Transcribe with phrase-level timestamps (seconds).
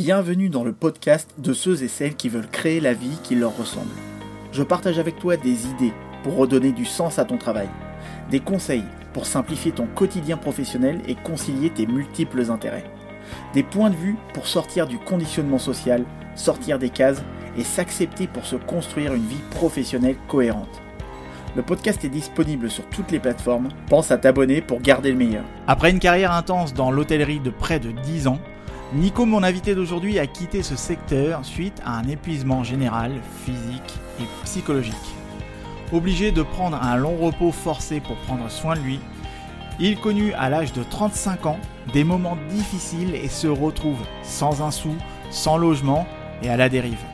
[0.00, 3.56] Bienvenue dans le podcast de ceux et celles qui veulent créer la vie qui leur
[3.56, 3.90] ressemble.
[4.52, 7.68] Je partage avec toi des idées pour redonner du sens à ton travail,
[8.30, 12.88] des conseils pour simplifier ton quotidien professionnel et concilier tes multiples intérêts,
[13.54, 16.04] des points de vue pour sortir du conditionnement social,
[16.36, 17.24] sortir des cases
[17.56, 20.80] et s'accepter pour se construire une vie professionnelle cohérente.
[21.56, 23.70] Le podcast est disponible sur toutes les plateformes.
[23.88, 25.44] Pense à t'abonner pour garder le meilleur.
[25.66, 28.38] Après une carrière intense dans l'hôtellerie de près de 10 ans,
[28.94, 33.12] Nico, mon invité d'aujourd'hui, a quitté ce secteur suite à un épuisement général,
[33.44, 34.94] physique et psychologique.
[35.92, 38.98] Obligé de prendre un long repos forcé pour prendre soin de lui,
[39.78, 41.58] il connut à l'âge de 35 ans
[41.92, 44.94] des moments difficiles et se retrouve sans un sou,
[45.30, 46.06] sans logement
[46.42, 47.04] et à la dérive.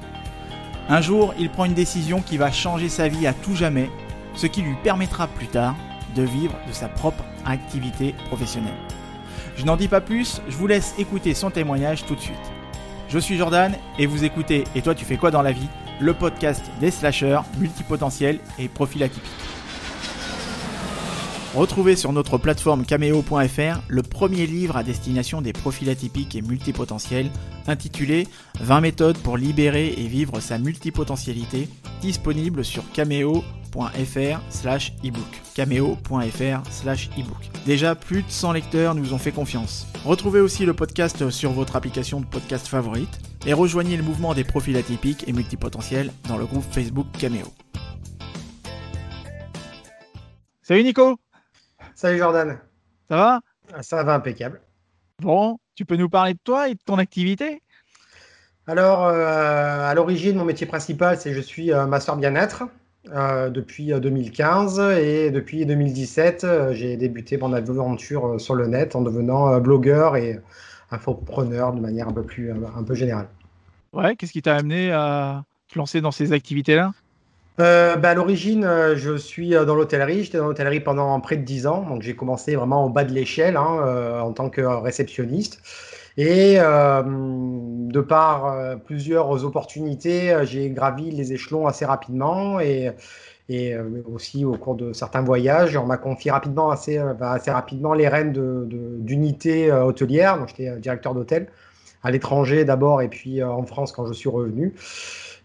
[0.88, 3.91] Un jour, il prend une décision qui va changer sa vie à tout jamais,
[4.37, 5.74] ce qui lui permettra plus tard
[6.15, 8.93] de vivre de sa propre activité professionnelle.
[9.56, 12.36] Je n'en dis pas plus, je vous laisse écouter son témoignage tout de suite.
[13.08, 15.68] Je suis Jordan et vous écoutez Et toi tu fais quoi dans la vie?
[16.00, 19.30] Le podcast des slashers, multipotentiels et profils atypiques.
[21.54, 27.30] Retrouvez sur notre plateforme cameo.fr le premier livre à destination des profils atypiques et multipotentiels
[27.68, 28.26] intitulé
[28.60, 31.68] 20 méthodes pour libérer et vivre sa multipotentialité
[32.01, 33.63] disponible sur cameo.fr
[34.50, 35.26] slash ebook.
[35.54, 37.50] cameo.fr slash ebook.
[37.66, 39.86] Déjà, plus de 100 lecteurs nous ont fait confiance.
[40.04, 44.45] Retrouvez aussi le podcast sur votre application de podcast favorite et rejoignez le mouvement des
[44.45, 47.46] profils atypiques et multipotentiels dans le groupe Facebook Cameo.
[50.62, 51.18] Salut Nico
[51.95, 52.58] Salut Jordan
[53.08, 53.40] Ça va?
[53.82, 54.60] Ça va impeccable.
[55.20, 57.62] Bon, tu peux nous parler de toi et de ton activité?
[58.66, 62.64] Alors, euh, à l'origine, mon métier principal, c'est je suis euh, masseur bien-être.
[63.13, 69.59] Euh, depuis 2015 et depuis 2017, j'ai débuté mon aventure sur le net en devenant
[69.60, 70.41] blogueur et
[70.91, 73.28] infopreneur de manière un peu plus un peu générale.
[73.93, 76.93] Ouais, qu'est-ce qui t'a amené à te lancer dans ces activités-là?
[77.60, 80.25] Euh, bah, à l'origine, euh, je suis euh, dans l'hôtellerie.
[80.25, 81.82] J'étais dans l'hôtellerie pendant près de 10 ans.
[81.88, 85.60] Donc, j'ai commencé vraiment au bas de l'échelle hein, en tant que réceptionniste.
[86.16, 92.60] Et de par plusieurs opportunités, j'ai gravi les échelons assez rapidement.
[92.60, 92.92] Et,
[94.06, 98.08] aussi au cours de certains voyages, on m'a confié rapidement, assez, bah, assez rapidement les
[98.08, 98.32] rênes
[99.00, 100.38] d'unités hôtelières.
[100.38, 101.48] Donc, j'étais directeur d'hôtel
[102.02, 104.75] à l'étranger d'abord et puis en France quand je suis revenu.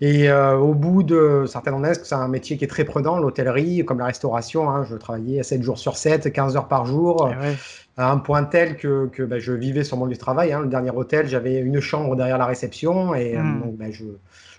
[0.02, 3.84] Et euh, au bout de certaines années, c'est un métier qui est très prenant, l'hôtellerie,
[3.84, 4.70] comme la restauration.
[4.70, 7.56] Hein, je travaillais 7 jours sur 7, 15 heures par jour, eh
[8.00, 10.54] à un point tel que, que ben, je vivais sur mon lieu de travail.
[10.54, 10.62] Hein.
[10.62, 13.62] Le dernier hôtel, j'avais une chambre derrière la réception et euh, hmm.
[13.62, 14.06] donc, ben, je,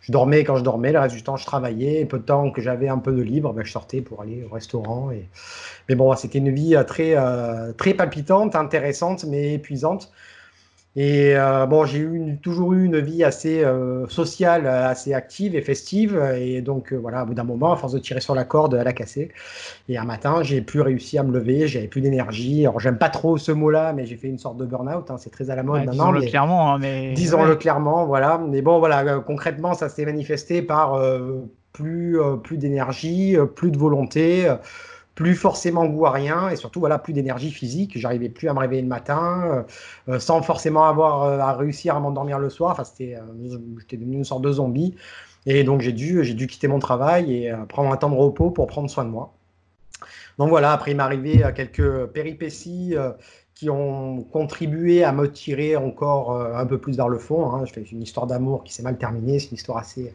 [0.03, 0.93] je, dormais quand je dormais.
[0.93, 2.03] Le reste du temps, je travaillais.
[2.03, 4.45] Et peu de temps que j'avais un peu de libre, ben, je sortais pour aller
[4.45, 5.11] au restaurant.
[5.11, 5.27] Et...
[5.89, 7.17] Mais bon, c'était une vie euh, très,
[7.79, 10.13] très palpitante, intéressante, mais épuisante.
[10.97, 15.63] Et euh, bon, j'ai eu toujours eu une vie assez euh, sociale, assez active et
[15.63, 16.21] festive.
[16.37, 18.75] Et donc, euh, voilà, au bout d'un moment, à force de tirer sur la corde,
[18.75, 19.31] elle a cassé.
[19.89, 22.67] Et un matin, j'ai plus réussi à me lever, j'avais plus d'énergie.
[22.67, 25.11] Alors, j'aime pas trop ce mot-là, mais j'ai fait une sorte de burn-out.
[25.11, 26.13] Hein, c'est très à la mode maintenant.
[26.13, 26.75] Disons-le clairement.
[26.75, 27.13] Hein, mais...
[27.13, 28.39] Disons-le clairement, voilà.
[28.39, 31.01] Mais bon, voilà, concrètement, ça s'est manifesté par
[31.73, 34.49] plus, plus d'énergie, plus de volonté
[35.21, 37.99] plus forcément goût à rien et surtout voilà plus d'énergie physique.
[37.99, 39.43] J'arrivais plus à me réveiller le matin
[40.09, 42.71] euh, euh, sans forcément avoir euh, à réussir à m'endormir le soir.
[42.71, 43.19] Enfin, c'était,
[43.81, 44.97] j'étais devenu une sorte de zombie
[45.45, 48.51] et donc j'ai dû, j'ai dû quitter mon travail et prendre un temps de repos
[48.51, 49.35] pour prendre soin de moi.
[50.39, 52.95] Donc voilà, après il m'est arrivé quelques péripéties
[53.61, 57.53] qui ont contribué à me tirer encore un peu plus vers le fond.
[57.53, 57.67] Hein.
[57.67, 60.15] Je fais une histoire d'amour qui s'est mal terminée, c'est une histoire assez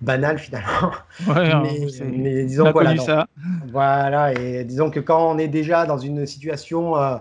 [0.00, 0.90] banal finalement.
[1.28, 1.62] Hein,
[2.04, 3.26] mais, disons voilà, ça.
[3.70, 7.16] voilà, et disons que quand on est déjà dans une situation euh,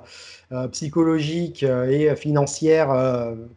[0.51, 2.89] euh, psychologique euh, et financière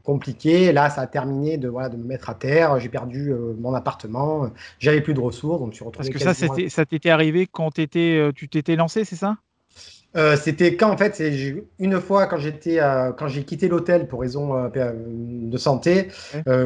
[0.02, 2.78] compliquée, là ça a terminé de voilà de me mettre à terre.
[2.78, 6.10] J'ai perdu mon appartement, j'avais plus de ressources, donc je suis retrouvé.
[6.10, 9.38] Parce que ça, ça t'était arrivé quand étais, tu t'étais lancé, c'est ça?
[10.16, 14.06] Euh, c'était quand en fait, c'est une fois quand j'étais euh, quand j'ai quitté l'hôtel
[14.06, 16.08] pour raison euh, de santé,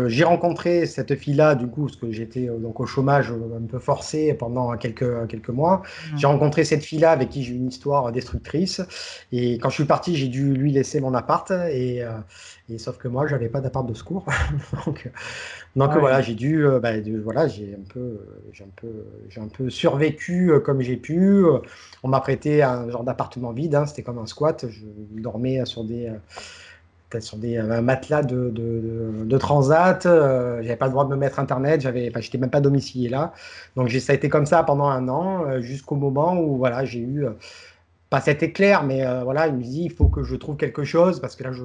[0.06, 4.34] j'ai rencontré cette fille-là du coup parce que j'étais donc au chômage un peu forcé
[4.34, 5.82] pendant quelques quelques mois.
[6.16, 8.80] J'ai rencontré cette fille-là avec qui j'ai eu une histoire destructrice.
[9.32, 12.02] Et quand je suis parti, j'ai dû lui laisser mon appart et,
[12.70, 14.26] et sauf que moi, j'avais pas d'appart de secours.
[14.86, 15.10] donc,
[15.74, 16.92] donc voilà, j'ai dû, bah,
[17.22, 18.20] voilà, j'ai un peu,
[18.52, 21.44] j'ai un peu, j'ai un peu survécu comme j'ai pu.
[22.02, 24.66] On m'a prêté un genre d'appartement vide, hein, c'était comme un squat.
[24.68, 24.84] Je
[25.20, 26.10] dormais sur des,
[27.14, 30.04] euh, sur des euh, matelas de, de, transat.
[30.06, 31.80] Euh, j'avais pas le droit de me mettre internet.
[31.80, 33.32] J'avais, enfin, j'étais même pas domicilié là.
[33.76, 37.26] Donc ça a été comme ça pendant un an, jusqu'au moment où voilà, j'ai eu
[38.10, 41.20] pas cet éclair, mais voilà, il me dit il faut que je trouve quelque chose
[41.20, 41.62] parce que là, je,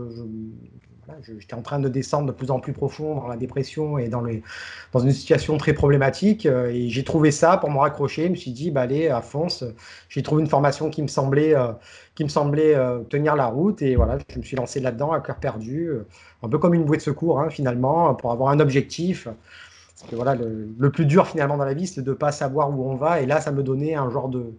[1.40, 4.22] j'étais en train de descendre de plus en plus profond dans la dépression et dans,
[4.22, 4.44] les,
[4.92, 6.46] dans une situation très problématique.
[6.46, 8.26] Euh, et j'ai trouvé ça pour me raccrocher.
[8.26, 9.64] Je me suis dit, bah, allez, à fonce.
[10.10, 11.72] J'ai trouvé une formation qui me semblait, euh,
[12.16, 13.82] qui me semblait euh, tenir la route.
[13.82, 15.90] Et voilà, je me suis lancé là-dedans à cœur perdu,
[16.42, 19.26] un peu comme une bouée de secours, hein, finalement, pour avoir un objectif.
[19.26, 22.32] Parce que voilà, le, le plus dur finalement dans la vie, c'est de ne pas
[22.32, 23.22] savoir où on va.
[23.22, 24.54] Et là, ça me donnait un genre de,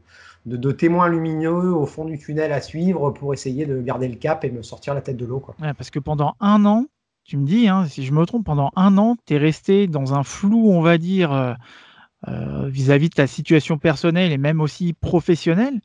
[0.47, 4.45] de, témoins lumineux au fond du tunnel à suivre pour essayer de garder le cap
[4.45, 5.43] et me sortir la tête de l'eau.
[5.59, 6.87] parce que pendant un an,
[7.25, 10.15] tu me dis, hein, si je me trompe, pendant un an, tu es resté dans
[10.15, 11.55] un flou, on va dire, euh,
[12.29, 15.81] euh, vis-à-vis de ta situation personnelle et même aussi professionnelle.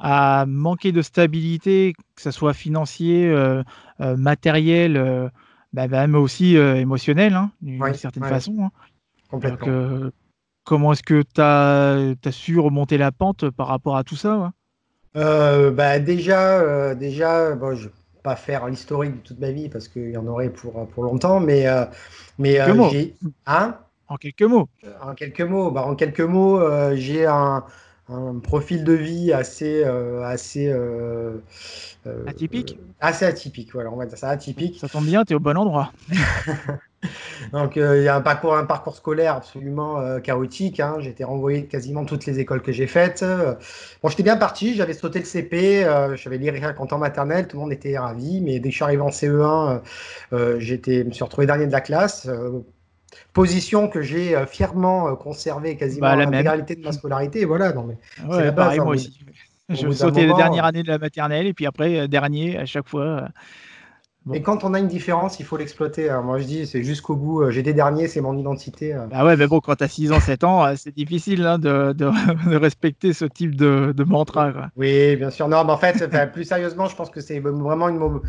[0.00, 3.62] À manquer de stabilité, que ce soit financier, euh,
[3.98, 5.30] matériel,
[5.72, 8.56] bah, même aussi émotionnel, hein, d'une certaine façon.
[8.64, 8.70] Hein.
[9.28, 10.10] Complètement.
[10.64, 14.52] Comment est-ce que tu as, su remonter la pente par rapport à tout ça
[15.16, 19.50] euh, bah Déjà, euh, déjà bon, je ne vais pas faire l'historique de toute ma
[19.50, 21.84] vie parce qu'il y en aurait pour, pour longtemps, mais, euh,
[22.38, 22.58] mais
[22.90, 23.16] j'ai.
[23.46, 23.76] Hein?
[24.08, 24.68] En quelques mots.
[25.00, 26.60] En quelques mots, bah, en quelques mots,
[26.94, 27.64] j'ai un,
[28.08, 30.72] un, profil de vie assez, assez
[32.26, 32.78] atypique.
[33.00, 34.78] assez atypique, voilà, on va dire ça atypique.
[34.78, 35.92] Ça tombe bien, tu es au bon endroit.
[37.52, 40.80] Donc euh, il y a un parcours, un parcours scolaire absolument euh, chaotique.
[40.80, 40.96] Hein.
[41.00, 43.24] J'ai été renvoyé de quasiment toutes les écoles que j'ai faites.
[44.02, 47.56] bon, j'étais bien parti, j'avais sauté le CP, euh, j'avais lire un en maternelle, tout
[47.56, 48.40] le monde était ravi.
[48.40, 49.80] Mais dès que je suis arrivé en CE1,
[50.58, 52.28] j'étais, me suis retrouvé dernier de la classe.
[53.34, 57.44] Position que j'ai fièrement conservée quasiment bah, l'intégralité de ma scolarité.
[57.44, 57.98] Voilà, non, mais
[58.30, 58.78] c'est la base.
[58.78, 59.18] Hein, moi aussi.
[59.68, 63.28] Je sautais les dernières années de la maternelle et puis après, dernier à chaque fois.
[64.32, 66.08] Et quand on a une différence, il faut l'exploiter.
[66.08, 66.22] Hein.
[66.22, 67.42] Moi, je dis, c'est jusqu'au bout.
[67.42, 68.94] Euh, j'ai des derniers, c'est mon identité.
[68.94, 69.06] Euh.
[69.10, 71.58] Ah ouais, mais bon, quand tu as 6 ans, 7 ans, euh, c'est difficile hein,
[71.58, 72.06] de, de,
[72.56, 74.52] respecter ce type de, de mantra.
[74.76, 75.48] Oui, bien sûr.
[75.48, 78.20] Non, mais en fait, plus sérieusement, je pense que c'est vraiment une.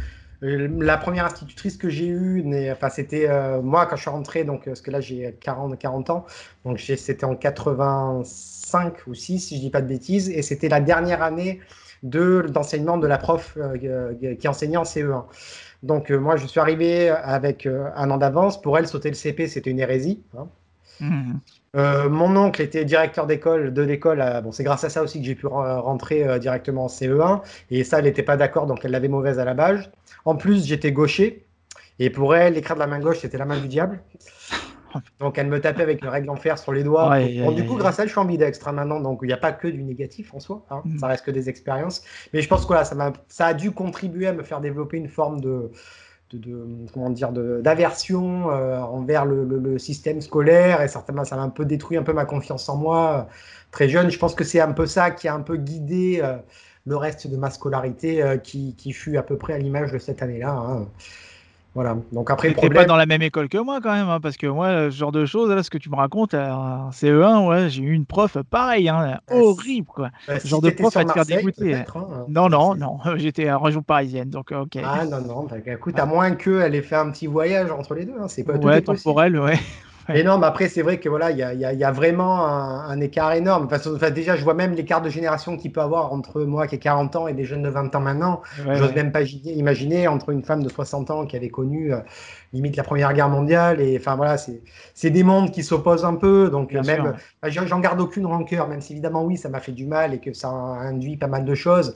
[0.41, 2.43] La première institutrice que j'ai eue,
[2.73, 3.29] enfin, c'était
[3.61, 6.25] moi quand je suis rentré, donc, parce que là j'ai 40, 40 ans,
[6.65, 10.81] donc c'était en 85 ou 6, si je dis pas de bêtises, et c'était la
[10.81, 11.61] dernière année
[12.03, 13.57] d'enseignement de, la prof
[14.37, 15.23] qui enseignait en CE1.
[15.83, 18.59] Donc, euh, moi, je suis arrivé avec euh, un an d'avance.
[18.61, 20.23] Pour elle, sauter le CP, c'était une hérésie.
[20.37, 20.47] Hein.
[21.01, 21.33] Mmh.
[21.75, 24.23] Euh, mon oncle était directeur d'école, de l'école.
[24.43, 27.41] Bon, c'est grâce à ça aussi que j'ai pu rentrer directement en CE1.
[27.71, 29.91] Et ça, elle n'était pas d'accord, donc elle l'avait mauvaise à la base.
[30.23, 31.45] En plus, j'étais gaucher.
[31.99, 33.99] Et pour elle, l'écran de la main gauche, c'était la main du diable.
[35.19, 37.19] Donc elle me tapait avec une règle en fer sur les doigts.
[37.19, 38.99] du coup, grâce à elle, je suis ambidextre hein, maintenant.
[38.99, 40.65] Donc il n'y a pas que du négatif en soi.
[40.69, 40.81] Hein.
[40.85, 40.99] Mm.
[40.99, 42.03] Ça reste que des expériences.
[42.33, 45.41] Mais je pense que ça, ça a dû contribuer à me faire développer une forme
[45.41, 45.71] de,
[46.37, 51.65] de, comment dire d'aversion euh, envers le, système scolaire et certainement ça m'a un peu
[51.65, 53.33] détruit un peu ma confiance en moi euh,
[53.71, 56.37] très jeune je pense que c'est un peu ça qui a un peu guidé euh,
[56.85, 60.21] le reste de ma scolarité qui, qui, fut à peu près à l'image de cette
[60.21, 60.87] année là hein.
[61.75, 61.97] Voilà.
[62.11, 62.83] Donc après, le problème...
[62.83, 65.11] pas dans la même école que moi quand même, hein, parce que moi, ce genre
[65.11, 68.37] de choses, là, ce que tu me racontes, en CE1, ouais, j'ai eu une prof
[68.49, 70.09] pareil, hein, bah, horrible, quoi.
[70.27, 71.75] Bah, ce genre de prof à te faire dégoûter.
[71.75, 71.85] Hein.
[72.27, 74.77] non, non, non, j'étais en région parisienne, donc ok.
[74.83, 78.05] Ah non, non, bah, écoute, à moins qu'elle ait fait un petit voyage entre les
[78.05, 79.59] deux, c'est pas ouais, temporel, ouais.
[80.09, 82.99] Mais non, mais après, c'est vrai que voilà, il y a, y a, vraiment un,
[82.99, 83.69] écart énorme.
[83.71, 86.79] Enfin, déjà, je vois même l'écart de génération qu'il peut avoir entre moi qui ai
[86.79, 88.41] 40 ans et des jeunes de 20 ans maintenant.
[88.57, 91.99] Je J'ose même pas imaginer entre une femme de 60 ans qui avait connu euh,
[92.51, 93.79] limite la Première Guerre mondiale.
[93.79, 96.49] Et enfin, voilà, c'est des mondes qui s'opposent un peu.
[96.49, 97.13] Donc, même,
[97.43, 100.33] j'en garde aucune rancœur, même si évidemment, oui, ça m'a fait du mal et que
[100.33, 101.95] ça induit pas mal de choses.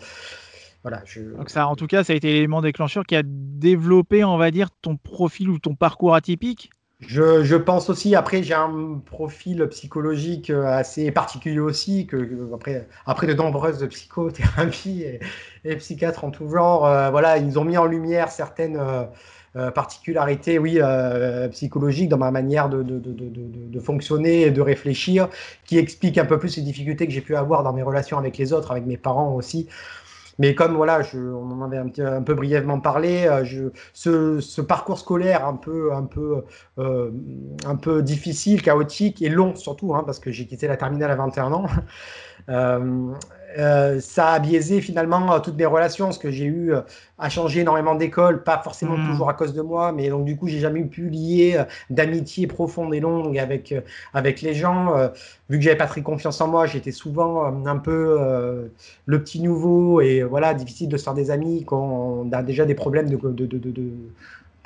[0.84, 1.20] Voilà, je...
[1.20, 4.51] Donc ça, en tout cas, ça a été l'élément déclencheur qui a développé, on va
[4.51, 10.50] dire, ton profil ou ton parcours atypique je, pense aussi, après j'ai un profil psychologique
[10.50, 12.08] euh, assez particulier aussi,
[12.51, 15.04] après, après de nombreuses psychothérapies
[15.63, 20.58] et, psychiatres en tout genre, euh, voilà, ils ont mis en lumière certaines euh, particularités,
[20.58, 20.80] oui,
[21.51, 25.30] psychologiques dans ma manière de, fonctionner et de réfléchir,
[25.66, 28.38] qui expliquent un peu plus les difficultés que j'ai pu avoir dans mes relations avec
[28.38, 29.68] les autres, avec mes parents aussi.
[30.39, 33.65] Mais comme voilà, je, on en avait un, petit, un peu brièvement parlé, euh, je,
[33.94, 36.44] ce, ce, parcours scolaire un peu, un peu,
[36.77, 37.12] euh,
[37.65, 41.15] un peu difficile, chaotique et long surtout, hein, parce que j'ai quitté la terminale à
[41.15, 41.65] 21 ans.
[42.50, 43.12] Euh,
[43.58, 46.82] euh, ça a biaisé finalement euh, toutes mes relations, parce que j'ai eu euh,
[47.18, 49.10] à changer énormément d'école, pas forcément hmm.
[49.10, 52.94] toujours à cause de moi, mais donc du coup j'ai jamais pu lier d'amitié profonde
[52.94, 53.74] et longue avec
[54.13, 54.94] avec les gens.
[55.50, 58.70] vu que j'avais pas très confiance en moi, j'étais souvent un peu
[59.06, 61.80] le petit nouveau et voilà difficile de se faire des amis quand
[62.25, 63.92] on a déjà des problèmes de, de, de, de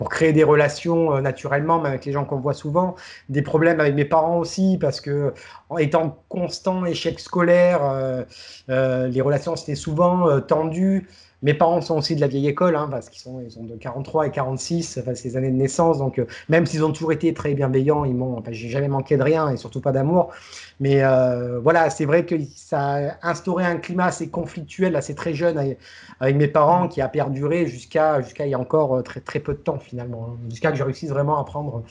[0.02, 2.96] pour créer des relations euh, naturellement, mais avec les gens qu'on voit souvent.
[3.30, 5.32] Des problèmes avec mes parents aussi, parce que
[5.70, 8.24] en étant constant échec scolaire, euh,
[8.70, 11.08] euh, les relations étaient souvent tendues.
[11.44, 14.28] Mes parents sont aussi de la vieille école, hein, parce qu'ils sont, ont de 43
[14.28, 15.98] et 46, enfin, ces années de naissance.
[15.98, 19.24] Donc, euh, même s'ils ont toujours été très bienveillants, ils m'ont, j'ai jamais manqué de
[19.24, 20.32] rien et surtout pas d'amour.
[20.80, 25.34] Mais euh, voilà, c'est vrai que ça a instauré un climat assez conflictuel, assez très
[25.34, 25.76] jeune
[26.20, 29.40] avec, mes parents, qui a perduré jusqu'à jusqu'à il y a encore euh, très, très
[29.40, 30.38] peu de temps finalement, hein.
[30.50, 31.84] jusqu'à que je réussisse vraiment à prendre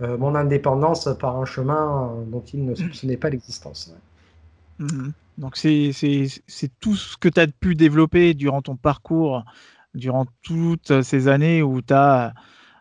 [0.00, 3.94] mon indépendance par un chemin dont ils ne soupçonnaient pas l'existence.
[4.78, 5.10] Mmh
[5.40, 5.90] donc c'est
[6.80, 9.44] tout ce que tu as pu développer durant ton parcours,
[9.94, 12.34] durant toutes ces années où tu as,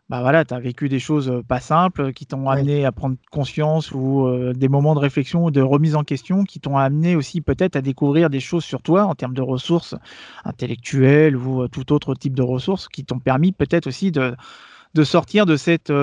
[0.09, 4.29] bah voilà, as vécu des choses pas simples qui t'ont amené à prendre conscience ou
[4.53, 7.81] des moments de réflexion ou de remise en question qui t'ont amené aussi peut-être à
[7.81, 9.95] découvrir des choses sur toi en termes de ressources
[10.43, 14.35] intellectuelles ou tout autre type de ressources qui t'ont permis peut-être aussi de,
[14.95, 15.93] de sortir de cette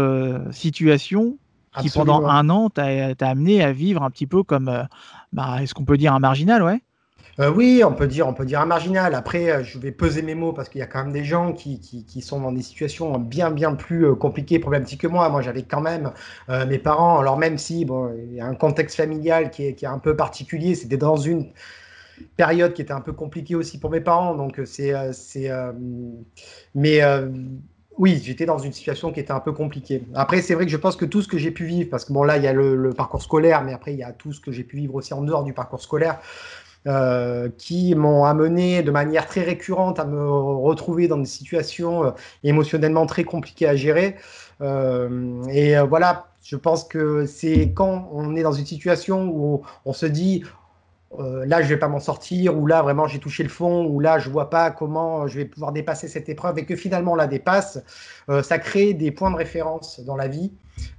[0.53, 1.37] situation
[1.81, 4.85] qui pendant un an t'a amené à vivre un petit peu comme, euh,
[5.37, 6.81] bah, est-ce qu'on peut dire un marginal, ouais?
[7.39, 9.15] Euh, oui, on peut dire, on peut dire un marginal.
[9.15, 11.53] Après, euh, je vais peser mes mots parce qu'il y a quand même des gens
[11.53, 15.29] qui, qui, sont dans des situations bien bien plus compliquées, problématiques que moi.
[15.29, 16.13] Moi, j'avais quand même
[16.49, 17.19] mes parents.
[17.19, 19.99] Alors même si bon, il y a un contexte familial qui est, qui est un
[19.99, 21.53] peu particulier, c'était dans une
[22.39, 24.35] période qui était un peu compliquée aussi pour mes parents.
[24.35, 25.51] Donc c'est, c'est,
[26.75, 27.01] mais
[27.99, 30.03] oui, j'étais dans une situation qui était un peu compliquée.
[30.15, 32.13] Après, c'est vrai que je pense que tout ce que j'ai pu vivre, parce que
[32.13, 34.41] bon, là, il y a le, parcours scolaire, mais après, il y a tout ce
[34.41, 36.19] que j'ai pu vivre aussi en dehors du parcours scolaire,
[36.87, 42.11] euh, qui m'ont amené de manière très récurrente à me retrouver dans des situations euh,
[42.45, 44.17] émotionnellement très compliquées à gérer.
[44.61, 49.93] Euh, et voilà, je pense que c'est quand on est dans une situation où on
[49.93, 50.45] se dit
[51.19, 54.01] euh, là je vais pas m'en sortir, ou là vraiment j'ai touché le fond, ou
[54.01, 57.17] là je vois pas comment je vais pouvoir dépasser cette épreuve et que finalement on
[57.17, 57.83] la dépasse,
[58.29, 60.53] euh, ça crée des points de référence dans la vie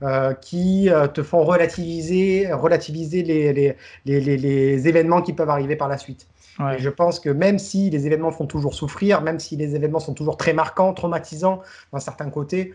[0.04, 5.90] euh, qui te font relativiser, relativiser les, les, les, les, événements qui peuvent arriver par
[5.90, 6.28] la suite.
[6.76, 10.00] Et je pense que même si les événements font toujours souffrir, même si les événements
[10.00, 11.62] sont toujours très marquants, traumatisants
[11.94, 12.74] d'un certain côté,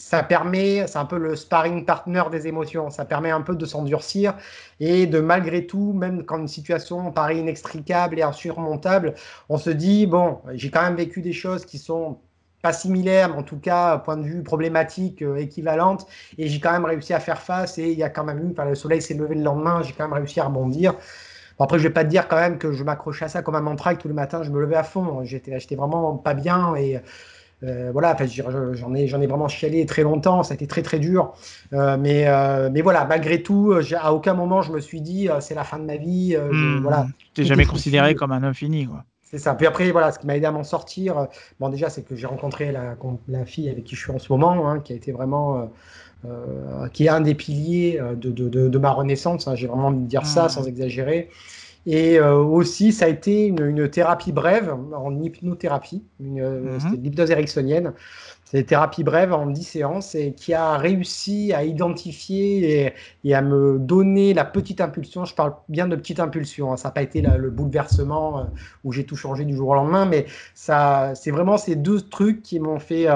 [0.00, 3.66] ça permet, c'est un peu le sparring partner des émotions, ça permet un peu de
[3.66, 4.34] s'endurcir
[4.80, 9.14] et de malgré tout, même quand une situation paraît inextricable et insurmontable,
[9.50, 12.18] on se dit, bon, j'ai quand même vécu des choses qui sont
[12.62, 16.06] pas similaires, mais en tout cas, point de vue problématique, euh, équivalente,
[16.38, 18.54] et j'ai quand même réussi à faire face, et il y a quand même eu,
[18.56, 20.94] le soleil s'est levé le lendemain, j'ai quand même réussi à rebondir.
[21.58, 23.54] Bon, après, je vais pas te dire quand même que je m'accrochais à ça comme
[23.54, 26.74] un mantra, que tous les matins, je me levais à fond, j'étais vraiment pas bien,
[26.74, 27.00] et
[27.62, 28.16] euh, voilà,
[28.72, 31.34] j'en ai, j'en ai vraiment chialé très longtemps, ça a été très très dur.
[31.72, 35.54] Euh, mais, euh, mais voilà, malgré tout, à aucun moment je me suis dit c'est
[35.54, 36.36] la fin de ma vie.
[36.36, 36.80] Hmm.
[36.82, 37.06] voilà.
[37.34, 39.04] Tu n'es jamais considéré comme un infini, quoi.
[39.22, 39.54] C'est ça.
[39.54, 41.28] Puis après, voilà, ce qui m'a aidé à m'en sortir,
[41.60, 42.96] bon déjà, c'est que j'ai rencontré la,
[43.28, 45.70] la, fille avec qui je suis en ce moment, hein, qui a été vraiment,
[46.92, 49.46] qui est un des piliers de, de, de, ma renaissance.
[49.46, 49.54] Hein.
[49.54, 50.48] j'ai vraiment envie de dire ça hmm.
[50.48, 51.28] sans exagérer.
[51.86, 57.02] Et euh, aussi, ça a été une, thérapie brève en hypnothérapie, une, euh, mhm.
[57.02, 57.94] l'hypnose ericksonienne.
[58.44, 62.92] C'est une thérapie brève en 10 séances et qui a réussi à identifier
[63.24, 65.24] et, à me donner la petite impulsion.
[65.24, 66.76] Je parle bien de petite impulsion, hein.
[66.76, 68.44] ça n'a pas été le bouleversement euh,
[68.84, 72.42] où j'ai tout changé du jour au lendemain, mais ça, c'est vraiment ces deux trucs
[72.42, 73.06] qui m'ont fait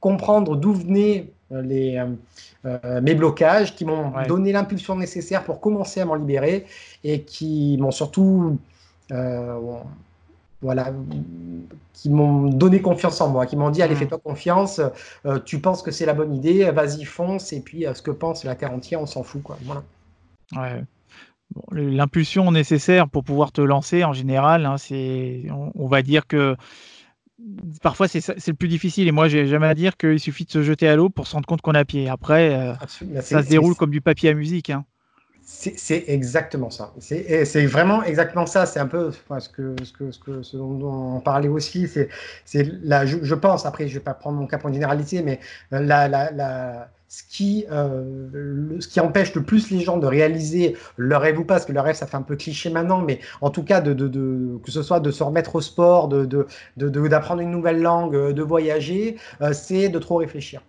[0.00, 2.02] comprendre d'où venaient les,
[2.64, 6.66] euh, mes blocages, qui m'ont donné l'impulsion nécessaire pour commencer à m'en libérer
[7.02, 8.58] et qui m'ont surtout
[9.10, 9.58] euh,
[10.60, 10.92] voilà,
[11.92, 14.80] qui m'ont donné confiance en moi, qui m'ont dit allez, fais-toi confiance,
[15.26, 18.44] euh, tu penses que c'est la bonne idée, vas-y, fonce, et puis ce que pense
[18.44, 19.42] la terre entière, on s'en fout.
[19.42, 19.58] Quoi.
[19.64, 19.82] Voilà.
[20.54, 20.84] Ouais.
[21.72, 26.56] L'impulsion nécessaire pour pouvoir te lancer, en général, hein, c'est, on, va dire que
[27.82, 29.08] parfois c'est le plus difficile.
[29.08, 31.34] Et moi, j'ai jamais à dire qu'il suffit de se jeter à l'eau pour se
[31.34, 32.08] rendre compte qu'on a pied.
[32.08, 32.74] Après, euh,
[33.20, 34.70] ça se déroule comme du papier à musique.
[34.70, 34.84] Hein.
[35.76, 36.92] C'est exactement ça.
[36.98, 38.66] C'est vraiment exactement ça.
[38.66, 41.86] C'est un peu ce, que, ce, que, ce, dont on parlait aussi.
[41.86, 42.64] Je,
[43.22, 45.38] je, pense, après, je ne vais pas prendre mon cas pour une généralité, mais
[45.70, 50.78] la, la, la ce qui, euh, ce qui empêche le plus les gens de réaliser
[50.96, 53.20] leur rêve ou pas, parce que leur rêve, ça fait un peu cliché maintenant, mais
[53.42, 56.08] en tout cas, de, de, de que ce soit de se remettre au sport,
[56.76, 60.62] d'apprendre une nouvelle langue, de voyager, euh, c'est de trop réfléchir.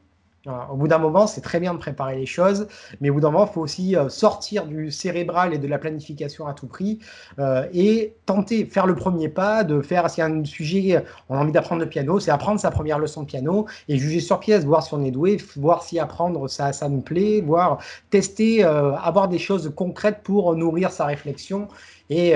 [0.46, 2.68] Au bout d'un moment, c'est très bien de préparer les choses,
[3.00, 5.78] mais au bout d'un moment, il faut aussi euh, sortir du cérébral et de la
[5.78, 7.00] planification à tout prix
[7.40, 11.54] euh, et tenter, faire le premier pas, de faire, a un sujet, on a envie
[11.54, 14.84] d'apprendre le piano, c'est apprendre sa première leçon de piano et juger sur pièce, voir
[14.84, 17.78] si on est doué, voir si apprendre ça, ça nous plaît, voir
[18.10, 21.70] tester, euh, avoir des choses concrètes pour nourrir sa réflexion
[22.10, 22.34] et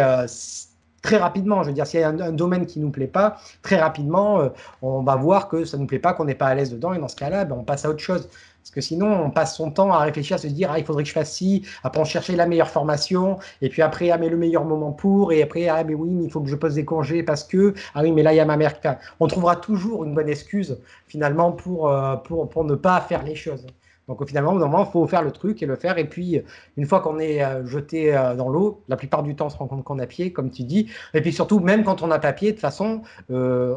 [1.08, 1.64] très rapidement.
[1.64, 4.50] Je veux dire, s'il y a un, domaine qui nous plaît pas, très rapidement, euh,
[4.82, 7.00] on va voir que ça nous plaît pas, qu'on n'est pas à l'aise dedans, et
[7.00, 8.28] dans ce cas-là, ben, on passe à autre chose.
[8.62, 11.04] Parce que sinon, on passe son temps à réfléchir, à se dire, ah, il faudrait
[11.04, 14.28] que je fasse ci, après on chercher la meilleure formation, et puis après, ah, mais
[14.28, 16.76] le meilleur moment pour, et après, ah, mais oui, mais il faut que je pose
[16.76, 18.74] des congés parce que, ah oui, mais là, il y a ma mère.
[19.22, 23.36] on trouvera toujours une bonne excuse, finalement, pour, euh, pour, pour ne pas faire les
[23.36, 23.66] choses.
[24.08, 25.98] Donc finalement, au moment, il faut faire le truc et le faire.
[25.98, 26.42] Et puis,
[26.78, 29.58] une fois qu'on est euh, jeté euh, dans l'eau, la plupart du temps, on se
[29.58, 30.90] rend compte qu'on a pied, comme tu dis.
[31.14, 33.76] Et puis surtout, même quand on n'a pas pied, de toute façon, euh,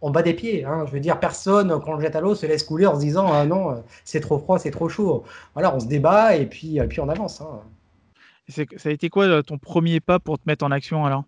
[0.00, 0.64] on bat des pieds.
[0.64, 0.84] Hein.
[0.86, 3.00] Je veux dire, personne, quand on le jette à l'eau, se laisse couler en se
[3.00, 5.24] disant ah non, c'est trop froid, c'est trop chaud.
[5.54, 7.40] Voilà, on se débat et puis, puis on avance.
[7.40, 7.60] Hein.
[8.48, 11.24] Ça a été quoi ton premier pas pour te mettre en action alors?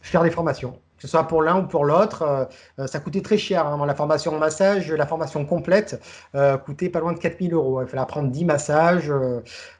[0.00, 2.22] Faire des formations que ce soit pour l'un ou pour l'autre.
[2.22, 2.44] Euh,
[2.80, 3.66] euh, ça coûtait très cher.
[3.66, 3.86] Hein.
[3.86, 6.00] La formation en massage, la formation complète,
[6.34, 7.82] euh, coûtait pas loin de 4000 euros.
[7.82, 9.12] Il fallait apprendre 10 massages.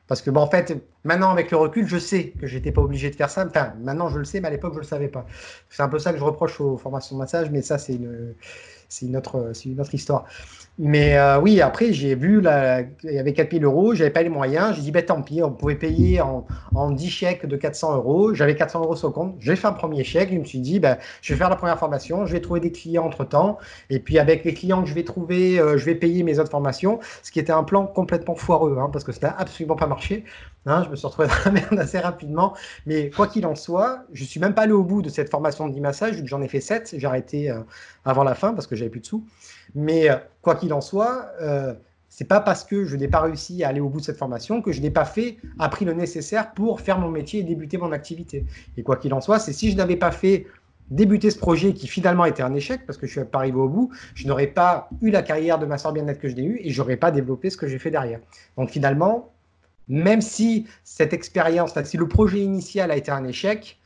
[0.07, 3.17] parce que, en fait, maintenant, avec le recul, je sais que j'étais pas obligé de
[3.17, 3.45] faire ça.
[3.47, 5.27] Enfin, maintenant, je le sais, mais à l'époque, je le savais pas.
[5.69, 8.35] C'est un peu ça que je reproche aux formations de massage, mais ça, c'est une,
[8.89, 10.25] c'est une, autre, une autre histoire.
[10.79, 14.29] Mais euh, oui, après, j'ai vu, là, il y avait 4000 euros, j'avais pas les
[14.29, 14.77] moyens.
[14.77, 18.33] J'ai dit, ben, tant pis, on pouvait payer en, en 10 chèques de 400 euros.
[18.33, 19.35] J'avais 400 euros sur le compte.
[19.41, 20.31] J'ai fait un premier chèque.
[20.33, 22.27] Je me suis dit, ben, je vais faire la première formation.
[22.27, 23.59] Je vais trouver des clients entre temps.
[23.91, 26.51] Et puis, avec les clients que je vais trouver, euh, je vais payer mes autres
[26.51, 27.01] formations.
[27.25, 30.25] Ce qui était un plan complètement foireux, hein, parce que ça n'a absolument pas marché.
[30.67, 32.55] Hein, je me suis retrouvé dans la merde assez rapidement.
[32.87, 35.69] Mais quoi qu'il en soit, je suis même pas allé au bout de cette formation
[35.69, 36.95] de 10 massages, j'en ai fait 7.
[36.99, 37.61] J'ai arrêté euh,
[38.05, 39.25] avant la fin parce que j'avais plus de sous.
[39.75, 41.75] Mais euh, quoi qu'il en soit, euh,
[42.09, 44.61] c'est pas parce que je n'ai pas réussi à aller au bout de cette formation
[44.61, 47.93] que je n'ai pas fait, appris le nécessaire pour faire mon métier et débuter mon
[47.93, 48.45] activité.
[48.77, 50.47] Et quoi qu'il en soit, c'est si je n'avais pas fait
[50.91, 53.69] débuter ce projet qui finalement était un échec parce que je suis pas arrivé au
[53.69, 56.71] bout, je n'aurais pas eu la carrière de masseur bien-être que je l'ai eu et
[56.71, 58.21] j'aurais pas développé ce que j'ai fait derrière.
[58.57, 59.33] Donc finalement,
[59.89, 63.79] même si cette expérience, si le projet initial a été un échec,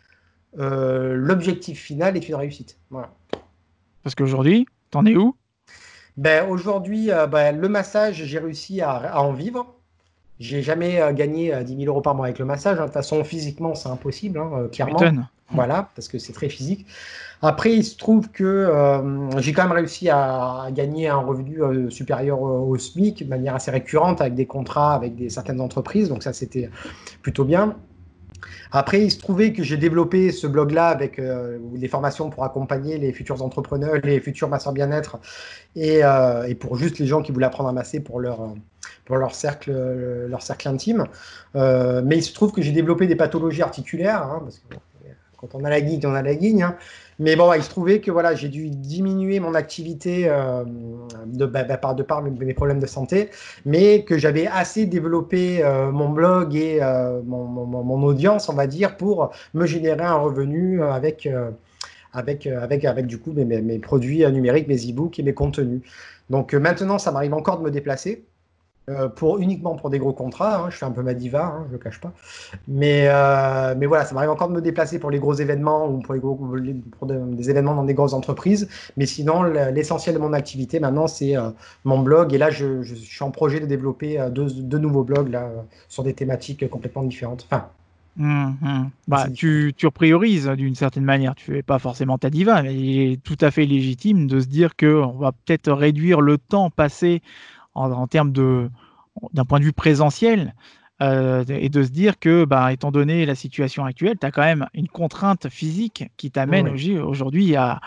[0.59, 2.79] euh, l'objectif final est une réussite.
[2.91, 3.11] Voilà.
[4.03, 5.37] Parce qu'aujourd'hui, t'en es où?
[6.17, 9.75] Ben, Aujourd'hui, euh, ben, le massage, j'ai réussi à, en vivre.
[10.41, 12.79] J'ai jamais euh, gagné 10 euh, 000 euros par mois avec le massage.
[12.79, 12.83] Hein.
[12.83, 14.99] De toute façon, physiquement, c'est impossible, hein, clairement.
[15.51, 16.87] Voilà, parce que c'est très physique.
[17.43, 18.73] Après, il se trouve que
[19.37, 24.23] j'ai quand même réussi à, gagner un revenu supérieur au SMIC de manière assez récurrente
[24.23, 26.09] avec des contrats avec certaines entreprises.
[26.09, 26.71] Donc ça, c'était
[27.21, 27.77] plutôt bien.
[28.71, 32.99] Après, il se trouvait que j'ai développé ce blog-là avec euh, des formations pour accompagner
[32.99, 35.19] les futurs entrepreneurs, les futurs masseurs bien-être,
[35.77, 38.55] euh, et, pour juste les gens qui voulaient apprendre à masser pour leur,
[39.05, 39.73] pour leur, cercle,
[40.27, 41.05] leur cercle intime.
[41.55, 44.43] Euh, mais il se trouve que j'ai développé des pathologies articulaires, hein,
[45.43, 46.63] quand on a la guigne, on a la guigne.
[46.63, 46.77] Hein.
[47.19, 50.63] Mais bon, il se trouvait que voilà, j'ai dû diminuer mon activité euh,
[51.27, 53.29] de, bah, bah, par, de par mes, problèmes de santé,
[53.65, 58.97] mais que j'avais assez développé euh, mon blog et euh, mon, audience, on va dire,
[58.97, 61.29] pour me générer un revenu avec,
[62.13, 65.81] avec, avec, avec du coup mes, mes produits numériques, mes e-books et mes contenus.
[66.31, 68.25] Donc maintenant, ça m'arrive encore de me déplacer.
[68.89, 70.65] Euh, pour, uniquement pour des gros contrats.
[70.65, 70.71] Hein.
[70.71, 72.13] je fais un peu ma diva, hein, je ne le cache pas.
[72.67, 76.01] Mais, euh, mais voilà, ça m'arrive encore de me déplacer pour les gros événements ou
[76.01, 78.69] pour, les gros, pour des événements dans des grosses entreprises.
[78.97, 81.51] Mais sinon, l'essentiel de mon activité maintenant, c'est euh,
[81.85, 82.35] mon blog.
[82.35, 85.49] Et là, je, je, suis en projet de développer deux, deux, nouveaux blogs là,
[85.89, 87.47] sur des thématiques complètement différentes.
[87.49, 87.69] Enfin,
[88.17, 88.91] Mmh, mmh.
[89.09, 91.35] Bah, tu, tu priorises d'une certaine manière.
[91.35, 94.47] Tu fais pas forcément ta diva, mais il est tout à fait légitime de se
[94.47, 97.23] dire qu'on va peut-être réduire le temps passé
[97.75, 98.71] en, termes de
[99.33, 100.55] d'un point de vue présentiel
[101.03, 104.43] euh, et de se dire que, bah, étant donné la situation actuelle, tu as quand
[104.43, 107.81] même une contrainte physique qui t'amène aujourd'hui à,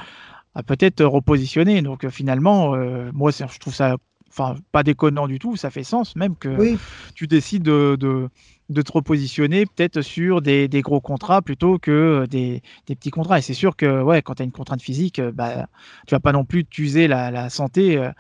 [0.53, 1.81] à peut-être repositionner.
[1.81, 3.95] Donc euh, finalement, euh, moi, je trouve ça
[4.29, 6.75] enfin, pas déconnant du tout, ça fait sens même que
[7.13, 8.29] tu décides de, de,
[8.69, 13.39] de, te repositionner peut-être sur des, des, gros contrats plutôt que des, des petits contrats.
[13.39, 15.67] Et c'est sûr que ouais, quand tu as une contrainte physique, bah,
[16.05, 17.97] tu vas pas non plus t'user la, la santé.
[17.97, 18.11] Euh,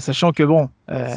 [0.00, 1.14] sachant que bon, euh,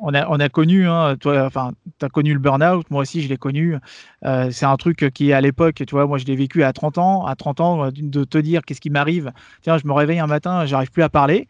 [0.00, 3.20] on, a, on a connu, hein, toi, enfin, tu as connu le burn-out, moi aussi
[3.20, 3.76] je l'ai connu.
[4.24, 6.98] Euh, c'est un truc qui à l'époque, tu vois, moi je l'ai vécu à 30
[6.98, 9.32] ans, à 30 ans, de te dire qu'est-ce qui m'arrive.
[9.62, 11.48] Tiens, je me réveille un matin, j'arrive plus à parler.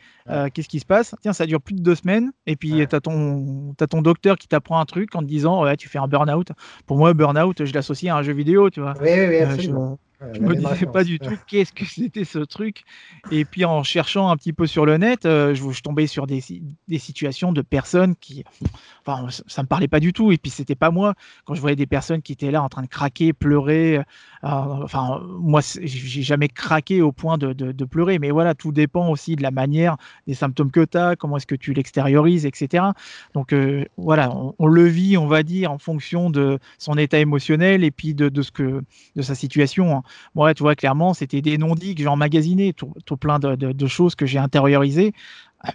[0.54, 1.14] qu'est-ce qui se passe?
[1.22, 4.36] Tiens, ça dure plus de deux semaines, et puis tu as, ton, as ton docteur
[4.36, 6.52] qui t'apprend un truc en te disant, ouais, tu fais un burn-out.
[6.86, 8.94] Pour moi, burn-out, je l'associe à un jeu vidéo, tu vois.
[9.00, 9.98] Oui, oui, absolument.
[10.02, 12.84] Je me disais pas du tout qu'est-ce que c'était ce truc.
[13.30, 16.26] Et puis en cherchant un petit peu sur le net, euh, je, je, tombais sur
[16.26, 16.42] des,
[16.88, 18.44] des, situations de personnes qui,
[19.06, 20.32] enfin, ça me parlait pas du tout.
[20.32, 22.82] Et puis c'était pas moi quand je voyais des personnes qui étaient là en train
[22.82, 23.98] de craquer, pleurer.
[23.98, 24.02] Euh,
[24.42, 28.18] enfin, moi, j'ai jamais craqué au point de, de, de, pleurer.
[28.18, 31.46] Mais voilà, tout dépend aussi de la manière, des symptômes que tu as, comment est-ce
[31.46, 32.84] que tu l'extériorises, etc.
[33.34, 37.18] Donc euh, voilà, on, on, le vit, on va dire, en fonction de son état
[37.18, 38.82] émotionnel et puis de, de ce que,
[39.16, 39.96] de sa situation.
[39.96, 40.02] Hein.
[40.34, 44.26] Moi, tu vois, clairement, c'était des non-dits que j'ai emmagasinés, tout, plein de, choses que
[44.26, 45.12] j'ai intériorisées.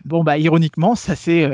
[0.04, 1.50] Bon, bah, ironiquement, ça s'est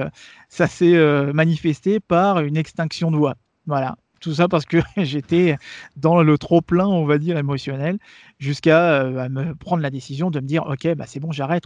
[0.49, 3.35] ça s'est manifesté par une extinction de voix.
[3.65, 3.97] Voilà.
[4.21, 5.57] Tout ça parce que j'étais
[5.95, 7.97] dans le trop plein, on va dire, émotionnel,
[8.39, 11.63] jusqu'à me prendre la décision de me dire, ok, bah, c'est bon, j'arrête.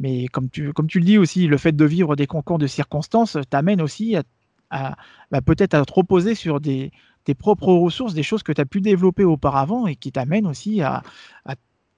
[0.00, 2.66] Mais comme tu, comme tu le dis aussi, le fait de vivre des concours de
[2.66, 4.16] circonstances t'amène aussi
[4.70, 4.96] à,
[5.30, 6.90] bah, peut-être à te reposer sur des,
[7.24, 10.82] tes propres ressources, des choses que tu as pu développer auparavant et qui t'amènent aussi
[10.82, 11.02] à,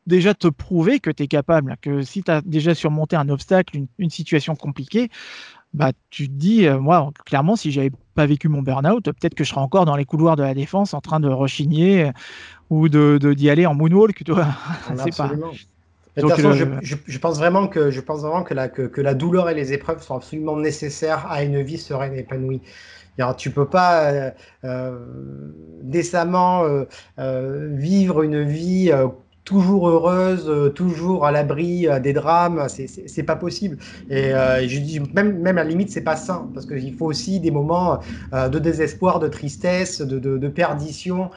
[0.07, 3.77] déjà te prouver que tu es capable, que si tu as déjà surmonté un obstacle,
[3.99, 5.11] une, situation compliquée,
[5.75, 9.45] bah, tu te dis, euh, moi, clairement, si j'avais pas vécu mon burn-out, peut-être que
[9.45, 12.13] je serais encore dans les couloirs de la défense en train de rechigner euh,
[12.71, 14.23] ou de d'y aller en moonwalk.
[14.25, 14.47] Tu vois.
[14.89, 15.51] Absolument.
[16.17, 19.01] de toute façon, euh, je, pense vraiment que je pense vraiment que la, que, que
[19.01, 22.63] la douleur et les épreuves sont absolument nécessaires à une vie sereine et épanouie.
[23.19, 24.31] Alors, tu peux pas euh,
[24.65, 24.99] euh,
[25.83, 26.65] décemment
[27.19, 28.93] euh, vivre une vie
[29.45, 33.79] toujours heureuse, toujours à l'abri des drames, c'est pas possible.
[34.11, 37.53] Et je dis même, à la limite, c'est pas sain parce qu'il faut aussi des
[37.53, 38.01] moments
[38.33, 41.31] de désespoir, de tristesse, de, perdition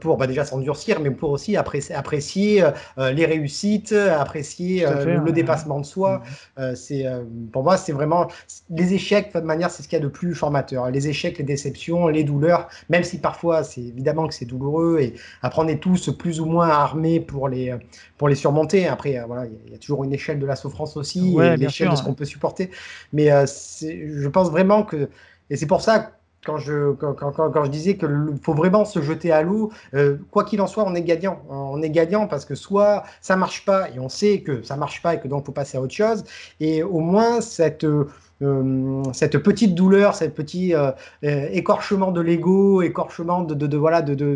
[0.00, 2.64] pour bah, déjà s'endurcir, mais pour aussi apprécier, apprécier
[2.98, 6.22] euh, les réussites, apprécier euh, le, dépassement de soi.
[6.58, 6.74] Mm-hmm.
[6.74, 7.06] c'est
[7.52, 8.28] pour moi, c'est vraiment
[8.70, 9.34] les échecs.
[9.34, 10.90] De manière, c'est ce qu'il y a de plus formateur.
[10.90, 15.14] Les échecs, les déceptions, les douleurs, même si parfois c'est évidemment que c'est douloureux et
[15.42, 17.74] après on est tous plus ou moins armés pour les
[18.16, 18.86] pour les surmonter.
[18.88, 22.02] Après, voilà, il y, a toujours une échelle de la souffrance aussi, l'échelle de ce
[22.02, 22.70] qu'on peut supporter.
[23.12, 25.08] Mais je pense vraiment que
[25.50, 29.32] et c'est pour ça quand je, quand, quand, je disais qu'il faut vraiment se jeter
[29.32, 31.42] à l'eau, euh, quoi qu'il en soit, on est gagnant.
[31.48, 35.02] On est gagnant parce que soit ça marche pas et on sait que ça marche
[35.02, 36.24] pas et que donc faut passer à autre chose,
[36.60, 37.84] et au moins cette
[38.42, 44.34] euh, cette petite douleur, cette petit euh, écorchement de l'ego, écorchement de, voilà de,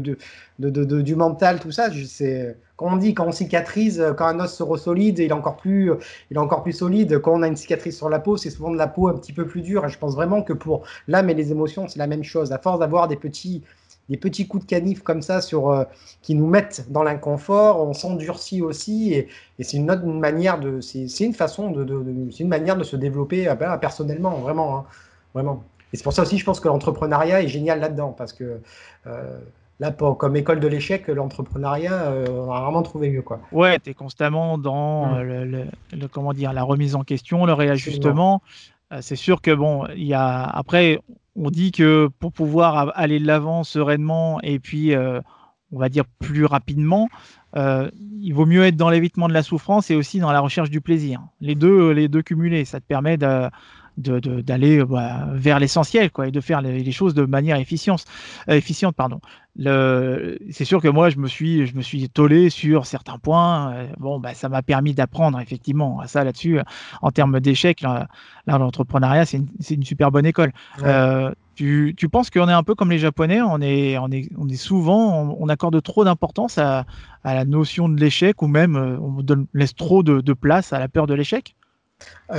[0.58, 5.18] du mental, tout ça, c'est on dit, quand on cicatrise, quand un os se ressolide,
[5.18, 5.92] il est encore plus,
[6.30, 7.20] il est encore plus solide.
[7.20, 9.32] Quand on a une cicatrice sur la peau, c'est souvent de la peau un petit
[9.32, 9.84] peu plus dure.
[9.86, 12.52] Et je pense vraiment que pour l'âme et les émotions, c'est la même chose.
[12.52, 13.62] À force d'avoir des petits,
[14.12, 15.85] des petits coups de canif comme ça sur, euh,
[16.20, 19.14] qui nous mettent dans l'inconfort, on s'endurcit aussi.
[19.14, 22.96] Et, c'est une autre manière de, c'est une façon de, c'est une manière de se
[22.96, 24.85] développer euh, ben, personnellement, vraiment, hein,
[25.35, 25.64] vraiment.
[25.92, 28.61] Et c'est pour ça aussi, je pense que l'entrepreneuriat est génial là-dedans parce que
[29.07, 29.38] euh,
[29.81, 33.22] là, comme école de l'échec, l'entrepreneuriat, euh, on a vraiment trouvé mieux.
[33.22, 33.40] Quoi.
[33.51, 35.16] Ouais, tu es constamment dans mm.
[35.16, 38.42] euh, le, comment dire, la remise en question, le réajustement.
[39.01, 40.42] C'est sûr que, bon, il y a.
[40.42, 41.01] Après,
[41.36, 46.44] on dit que pour pouvoir aller de l'avant sereinement et puis, on va dire, plus
[46.44, 47.08] rapidement,
[47.56, 50.80] il vaut mieux être dans l'évitement de la souffrance et aussi dans la recherche du
[50.80, 51.20] plaisir.
[51.40, 53.16] Les deux, les deux cumulés, ça te permet
[53.96, 58.04] d'aller bah, vers l'essentiel quoi et de faire les, choses de manière efficiente
[58.48, 59.20] euh, efficiente pardon
[59.58, 63.86] c'est sûr que moi je me suis je me suis tollé sur certains points euh,
[63.98, 66.58] bon bah ça m'a permis d'apprendre effectivement ça là-dessus
[67.02, 68.08] en termes d'échecs là,
[68.46, 70.52] l'entrepreneuriat c'est une, une, super bonne école.
[70.82, 74.30] Euh, tu, tu, penses qu'on est un peu comme les Japonais, on est, on est,
[74.38, 76.86] on est souvent, on, accorde trop d'importance à,
[77.24, 80.88] à, la notion de l'échec ou même on laisse trop de, de place à la
[80.88, 81.54] peur de l'échec?
[81.54, 81.62] euh,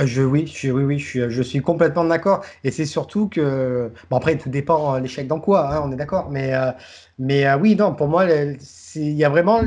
[0.04, 2.44] je, oui, je, oui, oui, je suis, complètement d'accord.
[2.64, 5.96] Et c'est surtout que, bon après, tout dépend euh, l'échec dans quoi, hein, on est
[5.96, 6.30] d'accord.
[6.30, 6.70] Mais, euh,
[7.18, 9.60] mais oui, non, pour moi, il y a vraiment,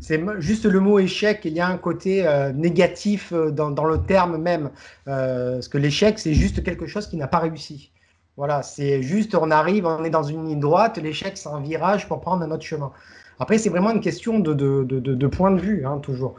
[0.00, 1.40] c'est juste le mot échec.
[1.44, 2.24] Il y a un côté
[2.54, 4.70] négatif dans, dans, le terme même,
[5.04, 7.90] parce que l'échec, c'est juste quelque chose qui n'a pas réussi.
[8.38, 10.96] Voilà, c'est juste, on arrive, on est dans une ligne droite.
[10.98, 12.92] L'échec, c'est un virage pour prendre un autre chemin.
[13.40, 16.36] Après, c'est vraiment une question de, de, de, de point de vue, hein, toujours.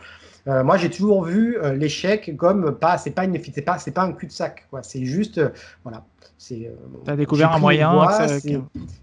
[0.49, 3.91] Euh, moi, j'ai toujours vu euh, l'échec comme pas, c'est pas une, c'est pas, c'est
[3.91, 4.81] pas un cul-de-sac, quoi.
[4.81, 5.49] C'est juste, euh,
[5.83, 6.03] voilà.
[6.37, 6.71] C'est.
[7.03, 8.07] T'as découvert un moyen.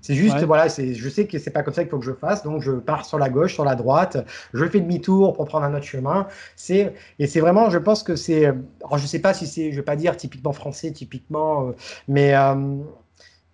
[0.01, 0.69] C'est juste, voilà.
[0.69, 2.73] C'est, je sais que c'est pas comme ça qu'il faut que je fasse, donc je
[2.73, 6.27] pars sur la gauche, sur la droite, je fais demi-tour pour prendre un autre chemin.
[6.57, 8.47] C'est et c'est vraiment, je pense que c'est.
[8.47, 11.73] Alors, je sais pas si c'est, je vais pas dire typiquement français, typiquement,
[12.09, 12.35] mais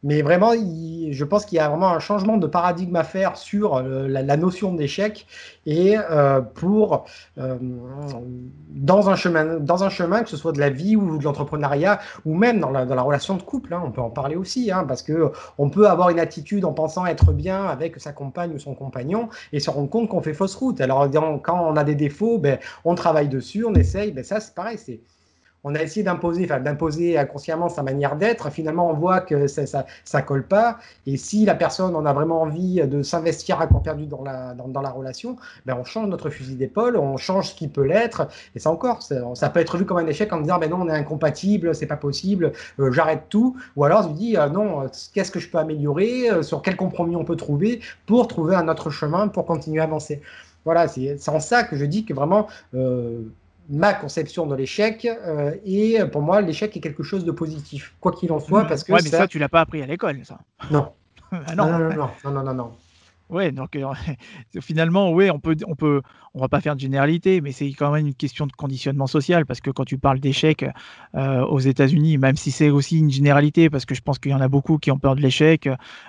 [0.03, 3.77] mais vraiment, je pense qu'il y a vraiment un changement de paradigme à faire sur
[3.77, 5.27] euh, la, notion d'échec
[5.65, 7.05] et euh, pour
[7.38, 7.57] euh,
[8.71, 12.01] dans un chemin, dans un chemin que ce soit de la vie ou de l'entrepreneuriat
[12.25, 15.03] ou même dans la, relation de couple, hein, on peut en parler aussi, hein, parce
[15.03, 18.75] que on peut avoir une attitude en pensant être bien avec sa compagne ou son
[18.75, 20.81] compagnon et se rendre compte qu'on fait fausse route.
[20.81, 21.09] Alors
[21.43, 24.79] quand on a des défauts, ben, on travaille dessus, on essaye, ben ça c'est pareil,
[24.79, 25.01] c'est
[25.64, 28.51] on a essayé d'imposer, enfin d'imposer inconsciemment sa manière d'être.
[28.51, 30.79] Finalement, on voit que ça, ça, colle pas.
[31.07, 34.55] Et si la personne en a vraiment envie de s'investir à corps perdu dans la,
[34.55, 38.29] dans, la relation, ben on change notre fusil d'épaule, on change ce qui peut l'être.
[38.55, 40.88] Et ça encore, ça, peut être vu comme un échec en disant, ben non, on
[40.88, 43.57] est incompatible, c'est pas possible, euh, j'arrête tout.
[43.77, 47.16] Ou alors, je dis, euh, non, qu'est-ce que je peux améliorer, euh, sur quel compromis
[47.16, 50.20] on peut trouver pour trouver un autre chemin pour continuer à avancer.
[50.64, 52.46] Voilà, c'est en ça que je dis que vraiment
[53.68, 58.12] ma conception de l'échec euh, et pour moi l'échec est quelque chose de positif quoi
[58.12, 60.38] qu'il en soit parce que ouais, mais ça, tu l'as pas appris à l'école ça
[60.70, 60.92] non.
[61.31, 61.66] Ah non.
[61.66, 61.79] non.
[61.79, 62.72] non non non non non non
[63.33, 63.87] Ouais, donc euh,
[64.61, 66.03] finalement, oui, on peut, on peut,
[66.35, 69.46] on va pas faire de généralité, mais c'est quand même une question de conditionnement social
[69.46, 70.66] parce que quand tu parles d'échec
[71.14, 74.35] euh, aux États-Unis, même si c'est aussi une généralité, parce que je pense qu'il y
[74.35, 75.66] en a beaucoup qui ont peur de l'échec.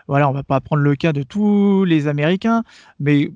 [0.09, 2.63] voilà, on va pas prendre le cas de tous les Américains,
[2.99, 3.31] mais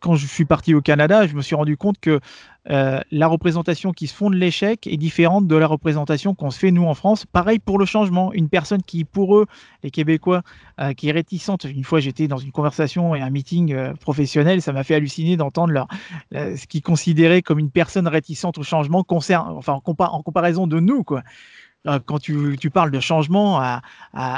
[0.00, 2.20] quand je suis parti au Canada, je me suis rendu compte que
[2.68, 6.58] euh, la représentation qui se font de l'échec est différente de la représentation qu'on se
[6.58, 7.24] fait nous en France.
[7.24, 8.32] Pareil pour le changement.
[8.32, 9.46] Une personne qui, pour eux,
[9.82, 10.42] les Québécois,
[10.80, 11.64] euh, qui est réticente.
[11.64, 15.36] Une fois, j'étais dans une conversation et un meeting euh, professionnel, ça m'a fait halluciner
[15.36, 15.88] d'entendre leur,
[16.32, 21.22] ce qu'ils considéraient comme une personne réticente au changement, enfin, en, comparaison de nous, quoi.
[21.86, 23.80] Euh, quand tu, parles de changement à,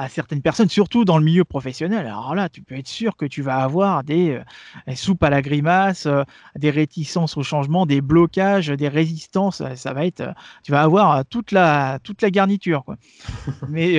[0.08, 3.42] certaines personnes, surtout dans le milieu professionnel, alors là, tu peux être sûr que tu
[3.42, 4.40] vas avoir des,
[4.88, 6.24] euh, soupes à la grimace, euh,
[6.56, 9.62] des réticences au changement, des blocages, des résistances.
[9.74, 12.84] Ça va être, tu vas avoir toute la, toute la garniture.
[12.84, 12.96] Quoi.
[13.68, 13.98] Mais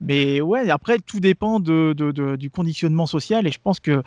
[0.00, 3.46] mais ouais, après, tout dépend du conditionnement social.
[3.46, 4.02] Et je pense que,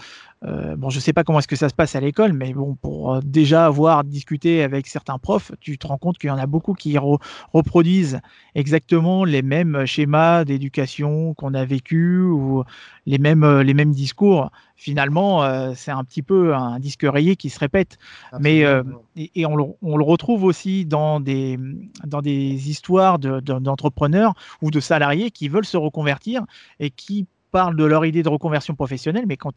[0.46, 2.76] euh, bon, je sais pas comment est-ce que ça se passe à l'école, mais bon,
[2.76, 6.38] pour euh, déjà avoir discuté avec certains profs, tu te rends compte qu'il y en
[6.38, 8.22] a beaucoup qui reproduisent
[8.56, 12.64] exactement les mêmes schémas d'éducation qu'on a vécu ou
[13.06, 14.50] les mêmes, euh, les mêmes discours
[14.82, 18.00] finalement, euh, c'est un petit peu un disque rayé qui se répète.
[18.40, 18.82] Mais, euh,
[19.16, 21.60] et, on, le, retrouve aussi dans des,
[22.08, 26.46] dans des histoires d'entrepreneurs ou de salariés qui veulent se reconvertir
[26.80, 29.54] et qui parlent de leur idée de reconversion professionnelle, mais quand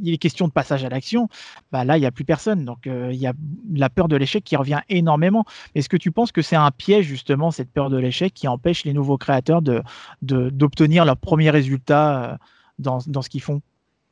[0.00, 1.28] il est question de passage à l'action,
[1.72, 2.64] bah là, il n'y a plus personne.
[2.64, 3.32] Donc, euh, il y a
[3.74, 5.44] la peur de l'échec qui revient énormément.
[5.74, 8.84] Est-ce que tu penses que c'est un piège, justement, cette peur de l'échec qui empêche
[8.84, 9.60] les nouveaux créateurs
[10.22, 12.38] d'obtenir de, leurs premiers résultats
[12.78, 13.60] dans, dans ce qu'ils font?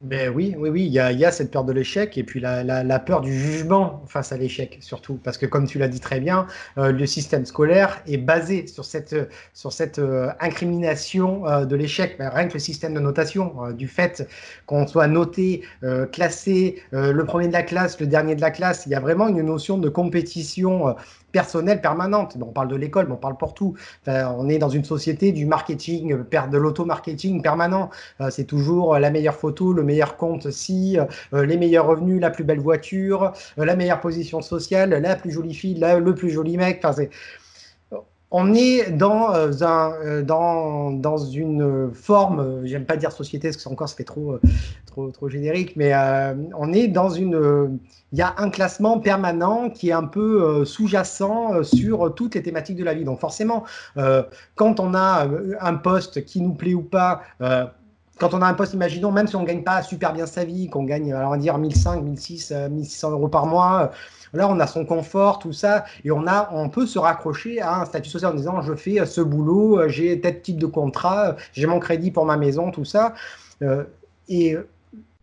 [0.00, 3.20] Ben oui, oui, oui, il y a, cette peur de l'échec et puis la, peur
[3.20, 6.46] du jugement face à l'échec surtout, parce que comme tu l'as dit très bien,
[6.78, 9.16] euh, le système scolaire est basé sur cette,
[9.54, 13.88] sur cette euh, incrimination euh, de l'échec, ben, rien que le système de notation, du
[13.88, 14.28] fait
[14.66, 15.62] qu'on soit noté,
[16.12, 19.26] classé, le premier de la classe, le dernier de la classe, il y a vraiment
[19.26, 20.94] une notion de compétition
[21.32, 22.36] personnelle permanente.
[22.40, 23.74] on parle de l'école, mais on parle pour tout.
[24.06, 27.90] on est dans une société du marketing, de l'auto-marketing permanent.
[28.20, 32.30] Euh, c'est toujours la meilleure photo, le meilleur compte si, euh, les meilleurs revenus, la
[32.30, 36.56] plus belle voiture, euh, la meilleure position sociale, la plus jolie fille, le plus joli
[36.56, 36.80] mec.
[38.30, 43.88] On est dans, un, dans, dans une forme, j'aime pas dire société parce que encore
[43.88, 44.38] ça fait trop,
[44.86, 45.92] trop, trop générique, mais
[46.56, 47.78] on est dans une,
[48.12, 52.34] il y a un classement permanent qui est un peu euh, sous-jacent euh, sur toutes
[52.34, 53.04] les thématiques de la vie.
[53.04, 53.64] Donc forcément,
[53.98, 54.22] euh,
[54.54, 55.28] quand on a
[55.60, 57.22] un poste qui nous plaît ou pas,
[58.18, 60.44] quand on a un poste, imaginons, même si on ne gagne pas super bien sa
[60.44, 63.92] vie, qu'on gagne, alors on va dire 1005, 1006, 1600 euros par mois,
[64.32, 67.80] là on a son confort, tout ça, et on, a, on peut se raccrocher à
[67.80, 71.66] un statut social en disant je fais ce boulot, j'ai tel type de contrat, j'ai
[71.66, 73.14] mon crédit pour ma maison, tout ça.
[74.28, 74.56] et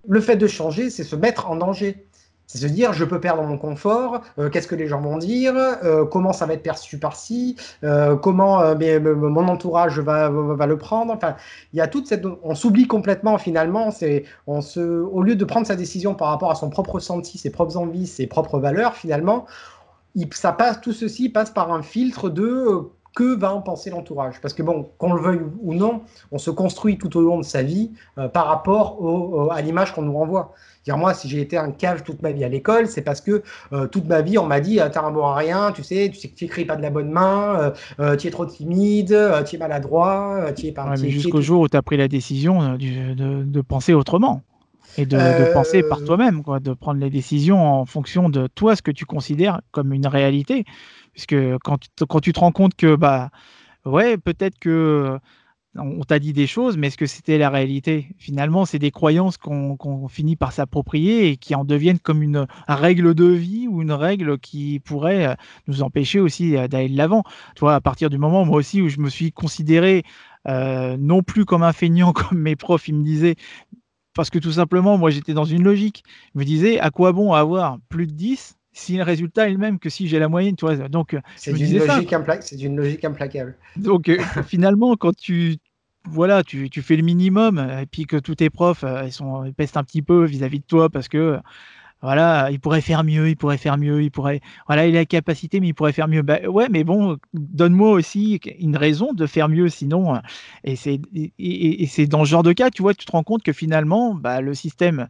[0.08, 2.06] le fait de changer, c'est se mettre en danger.
[2.48, 5.54] C'est se dire, je peux perdre mon confort, euh, qu'est-ce que les gens vont dire,
[5.56, 11.14] euh, comment ça va être perçu par-ci, euh, comment mon entourage va, le prendre.
[11.14, 11.36] Enfin,
[11.74, 12.24] il y a toute cette.
[12.44, 13.90] On s'oublie complètement finalement.
[13.92, 17.38] C'est, on se, au lieu de prendre sa décision par rapport à son propre ressenti,
[17.38, 19.46] ses propres envies, ses propres valeurs, finalement,
[20.32, 24.54] ça passe, tout ceci passe par un filtre de que va en penser l'entourage Parce
[24.54, 26.02] que bon, qu'on le veuille ou non,
[26.34, 27.92] on se construit tout au long de sa vie
[28.34, 30.54] par rapport à l'image qu'on nous renvoie.
[30.86, 33.42] Dire moi, si j'ai été un cave toute ma vie à l'école, c'est parce que
[33.74, 36.12] euh, toute ma vie, on m'a dit, ah, t'as un bon à rien, tu sais,
[36.14, 38.46] tu sais que tu écris pas de la bonne main, euh, euh, tu es trop
[38.46, 39.18] timide,
[39.48, 40.96] tu es maladroit, tu es pas.
[40.96, 44.44] jusqu'au jour où tu as pris la décision de, penser autrement
[45.00, 48.84] et de, penser par toi-même, quoi, de prendre les décisions en fonction de toi, ce
[48.84, 50.66] que tu considères comme une réalité.
[51.14, 53.32] Puisque quand, quand tu te rends compte que, bah,
[53.86, 55.18] ouais, peut-être que
[55.78, 58.10] on t'a dit des choses, mais est-ce que c'était la réalité?
[58.18, 63.14] Finalement, c'est des croyances qu'on finit par s'approprier et qui en deviennent comme une, règle
[63.14, 65.36] de vie ou une règle qui pourrait euh,
[65.68, 67.24] nous empêcher aussi euh, d'aller de l'avant.
[67.56, 70.04] Tu vois, à partir du moment, moi aussi, où je me suis considéré
[70.48, 73.36] euh, non plus comme un feignant, comme mes profs, ils me disaient,
[74.14, 76.04] parce que tout simplement, moi, j'étais dans une logique.
[76.34, 79.58] Je me disais, à quoi bon avoir plus de 10 si le résultat est le
[79.58, 80.76] même que si j'ai la moyenne, tu vois?
[80.90, 83.56] Donc, c'est une, logique c'est une logique implacable.
[83.78, 84.12] Donc,
[84.48, 85.58] finalement, quand tu,
[86.08, 89.78] voilà, tu, fais le minimum et puis que tous tes profs ils sont ils pestent
[89.78, 91.40] un petit peu vis-à-vis de toi parce que
[92.06, 95.06] voilà, il pourrait faire mieux, il pourrait faire mieux, il pourrait, voilà, il a la
[95.06, 96.22] capacité, mais il pourrait faire mieux.
[96.22, 100.22] Bah, ouais, mais bon, donne-moi aussi une raison de faire mieux, sinon,
[100.64, 103.42] et c'est, et, c'est dans ce genre de cas, tu vois, tu te rends compte
[103.42, 105.08] que finalement, bah, le système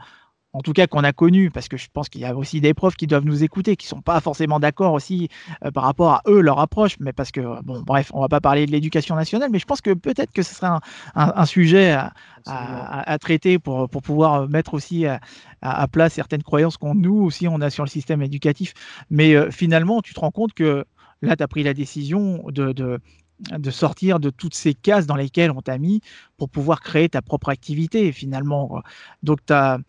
[0.56, 2.74] en tout cas qu'on a connu, parce que je pense qu'il y a aussi des
[2.74, 5.28] profs qui doivent nous écouter, qui sont pas forcément d'accord aussi
[5.66, 8.40] euh, par rapport à eux, leur approche, mais parce que, bon, bref, on va pas
[8.40, 10.70] parler de l'éducation nationale, mais je pense que peut-être que ce serait
[11.16, 11.98] un, sujet
[12.46, 15.20] à, traiter pour, pour pouvoir mettre aussi à,
[15.62, 18.74] à plat certaines croyances qu'on nous aussi on a sur le système éducatif.
[19.10, 20.86] Mais euh, finalement, tu te rends compte que
[21.22, 23.00] là, tu as pris la décision de, de
[23.40, 26.00] de sortir de toutes ces cases dans lesquelles on t'a mis
[26.38, 28.82] pour pouvoir créer ta propre activité finalement.
[29.24, 29.80] Donc tu as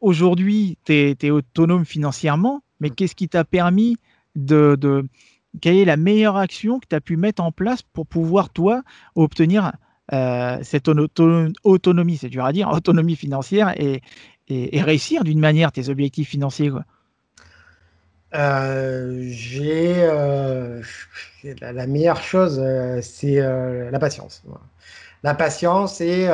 [0.00, 2.94] aujourd'hui, tu es, autonome financièrement, mais mm.
[2.94, 3.96] qu'est-ce qui t'a permis
[4.36, 5.06] de,
[5.60, 8.82] Quelle est la meilleure action que tu as pu mettre en place pour pouvoir, toi,
[9.14, 9.72] obtenir
[10.12, 14.02] euh, cette autonomie, c'est dur à dire, autonomie financière et,
[14.48, 16.72] réussir d'une manière tes objectifs financiers
[18.34, 20.82] euh, J'ai euh,
[21.60, 22.60] la, meilleure chose,
[23.00, 24.42] c'est la patience.
[25.22, 26.28] La patience et,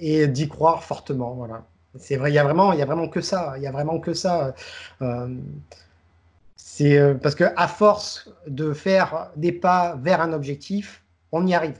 [0.00, 1.34] et d'y croire fortement.
[1.34, 1.64] Voilà.
[1.98, 3.54] C'est vrai, il y a vraiment, il y a vraiment que ça.
[3.56, 4.54] Il y a vraiment que ça.
[5.02, 5.28] Euh,
[6.56, 11.54] c'est euh, parce que à force de faire des pas vers un objectif, on y
[11.54, 11.78] arrive.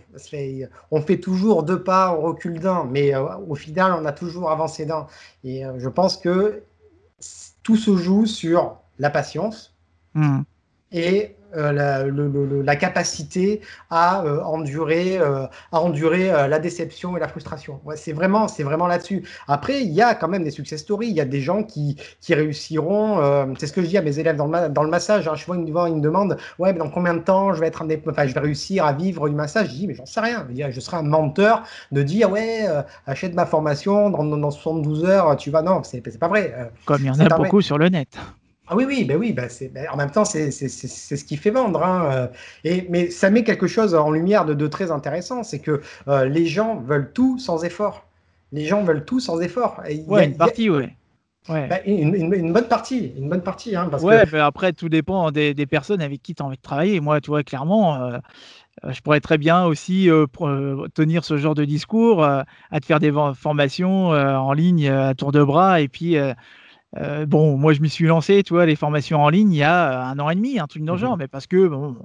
[0.91, 4.51] On fait toujours deux pas, on recule d'un, mais euh, au final, on a toujours
[4.51, 5.07] avancé d'un.
[5.45, 6.63] Et je pense que
[7.63, 9.75] tout se joue sur la patience
[10.15, 10.41] mmh.
[10.93, 12.05] Et euh, la,
[12.65, 17.81] la, capacité à euh, endurer, euh, à endurer la déception et la frustration.
[17.85, 19.23] Ouais, c'est vraiment, c'est vraiment là-dessus.
[19.49, 21.09] Après, il y a quand même des success stories.
[21.09, 23.55] Il y a des gens qui, qui réussiront.
[23.59, 25.29] c'est ce que je dis à mes élèves dans le, dans le massage.
[25.29, 25.35] Hein.
[25.35, 26.39] Je vois une, une demande.
[26.59, 29.29] Ouais, mais dans combien de temps je vais être, enfin, je vais réussir à vivre
[29.29, 29.69] du massage?
[29.69, 30.47] Je dis, mais j'en sais rien.
[30.71, 32.67] Je, serai un menteur de dire, ouais,
[33.07, 35.37] achète ma formation dans, dans, 72 heures.
[35.37, 36.73] Tu vas, non, c'est, pas vrai.
[36.87, 38.17] Comme il y en a beaucoup sur le net.
[38.69, 41.83] Ah oui, oui, ben oui, ben ben en même temps, c'est, ce qui fait vendre.
[41.83, 42.27] Hein, euh.
[42.65, 46.47] Et, mais ça met quelque chose en lumière de, très intéressant, c'est que euh, les
[46.47, 48.07] gens veulent tout sans effort.
[48.53, 49.83] Les gens veulent tout sans effort.
[50.07, 50.85] ouais, une partie, oui.
[51.49, 51.67] Ouais.
[51.67, 53.75] Ben, une, bonne partie, une bonne partie.
[53.75, 56.63] Hein, parce ouais, ben après, tout dépend des, personnes avec qui tu as envie de
[56.63, 57.01] travailler.
[57.01, 58.19] Moi, tu vois, clairement, euh,
[58.91, 60.09] je pourrais très bien aussi
[60.95, 62.45] tenir ce genre de discours, à
[62.81, 66.17] te faire des formations en ligne à tour de bras et puis
[66.99, 69.63] euh, bon, moi, je m'y suis lancé, tu vois, les formations en ligne il y
[69.63, 71.67] a euh, un an et demi, un truc dans le genre, mmh mais parce que
[71.67, 71.97] bon,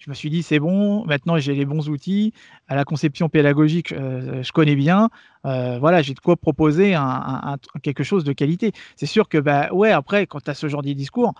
[0.00, 2.32] je me suis dit, c'est bon, maintenant j'ai les bons outils,
[2.66, 5.10] à la conception pédagogique, euh, je connais bien,
[5.44, 8.72] voilà, j'ai de quoi proposer un, quelque chose de qualité.
[8.96, 11.34] C'est sûr que, bah, ouais, après, quand tu as ce genre de discours,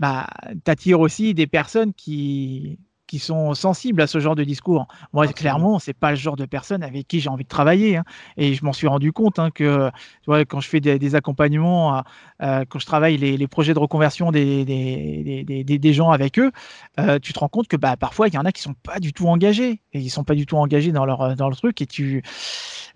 [0.00, 0.26] bah,
[0.64, 2.78] tu attires aussi des personnes qui,
[3.08, 4.86] qui sont sensibles à ce genre de discours.
[5.12, 7.96] Moi, clairement, c'est pas le genre de personne avec qui j'ai envie de travailler.
[7.96, 8.04] Hein.
[8.36, 9.88] Et je m'en suis rendu compte hein, que
[10.22, 12.04] tu vois, quand je fais des, accompagnements,
[12.42, 16.52] euh, quand je travaille les, projets de reconversion des, des, des gens avec eux,
[17.00, 19.00] euh, tu te rends compte que bah, parfois, il y en a qui sont pas
[19.00, 19.80] du tout engagés.
[19.94, 21.80] Et ils sont pas du tout engagés dans leur, dans le truc.
[21.80, 22.22] Et tu.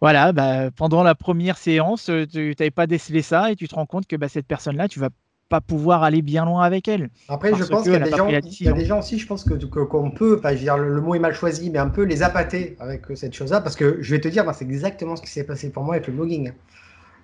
[0.03, 3.87] Voilà, bah, pendant la première séance, tu n'avais pas décelé ça et tu te rends
[3.87, 5.09] compte que bah, cette personne-là, tu vas
[5.53, 7.11] pas pouvoir aller bien loin avec elle.
[7.29, 9.27] Après, je pense qu'il y, a des gens, il y a des gens aussi, je
[9.27, 11.91] pense que qu'on peut, enfin, je veux dire, le, mot est mal choisi, mais un
[11.91, 15.21] peu les appâter avec cette chose-là, parce que je vais te dire, c'est exactement ce
[15.21, 16.53] qui s'est passé pour moi avec le blogging.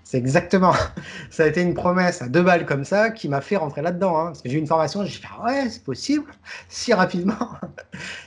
[0.05, 0.75] C'est exactement.
[1.31, 4.19] Ça a été une promesse à deux balles comme ça qui m'a fait rentrer là-dedans.
[4.19, 4.25] Hein.
[4.27, 6.31] Parce que j'ai eu une formation, j'ai fait ouais, c'est possible,
[6.69, 7.53] si rapidement.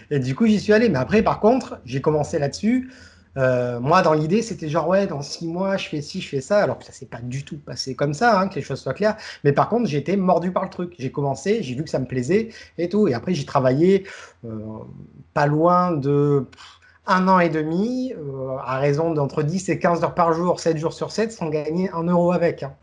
[0.10, 0.90] Et du coup, j'y suis allé.
[0.90, 2.90] Mais après, par contre, j'ai commencé là-dessus.
[3.38, 6.42] Euh, moi, dans l'idée, c'était genre, ouais, dans six mois, je fais ci, je fais
[6.42, 6.64] ça.
[6.64, 8.94] Alors que ça s'est pas du tout passé comme ça, hein, que les choses soient
[8.94, 9.16] claires.
[9.44, 10.94] Mais par contre, j'ai été mordu par le truc.
[11.00, 13.08] J'ai commencé, j'ai vu que ça me plaisait et tout.
[13.08, 14.06] Et après, j'ai travaillé
[14.46, 14.50] euh,
[15.34, 16.46] pas loin de
[17.08, 20.78] un an et demi, euh, à raison d'entre 10 et 15 heures par jour, 7
[20.78, 22.64] jours sur 7, sans gagner un euro avec.
[22.64, 22.74] Hein.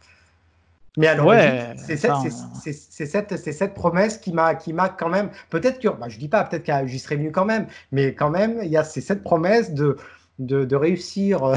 [0.97, 1.33] Mais alors,
[1.77, 5.31] c'est cette, cette, promesse qui m'a quand même.
[5.49, 8.31] Peut-être que, bah, je dis pas, peut-être que j'y serais venu quand même, mais quand
[8.31, 9.97] même, il y a cette promesse de
[10.39, 11.57] de, réussir euh,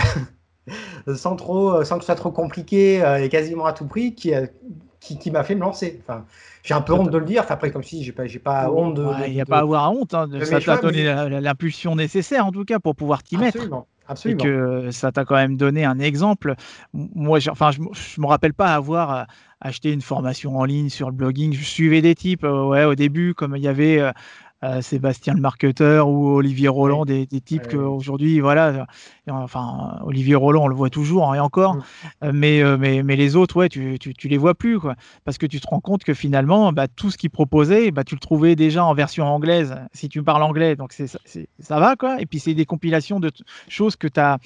[1.16, 4.16] sans, trop, euh, sans que ce soit trop compliqué euh, et quasiment à tout prix
[4.16, 4.34] qui,
[5.00, 6.02] qui, m'a fait me lancer.
[6.02, 6.26] Enfin,
[6.64, 7.46] j'ai un peu honte de le dire.
[7.50, 9.06] après, comme si j'ai pas, j'ai pas honte de.
[9.28, 10.14] Il n'y a pas à avoir honte.
[10.14, 11.04] Hein, ça t'a donné
[11.42, 13.60] l'impulsion nécessaire, en tout cas, pour pouvoir t'y mettre.
[14.08, 14.44] Absolument.
[14.44, 16.56] Et que ça t'a quand même donné un exemple.
[16.94, 19.28] Moi, enfin, je ne me rappelle pas avoir
[19.62, 21.54] acheté une formation en ligne sur le blogging.
[21.54, 24.12] Je suivais des types, ouais, au début, comme il y avait euh,
[24.82, 28.86] Sébastien le marketeur ou Olivier Roland, des, types qu'aujourd'hui, voilà,
[29.28, 31.84] enfin, Olivier Roland, on le voit toujours, hein, et encore, mm.
[32.24, 35.38] euh, mais, euh, mais, mais les autres, ouais, tu, tu, les vois plus, quoi, parce
[35.38, 38.20] que tu te rends compte que finalement, bah, tout ce qu'ils proposaient, bah, tu le
[38.20, 42.26] trouvais déjà en version anglaise, si tu parles anglais, donc c'est, ça va, quoi, et
[42.26, 43.32] puis c'est des compilations de
[43.68, 44.38] choses que tu as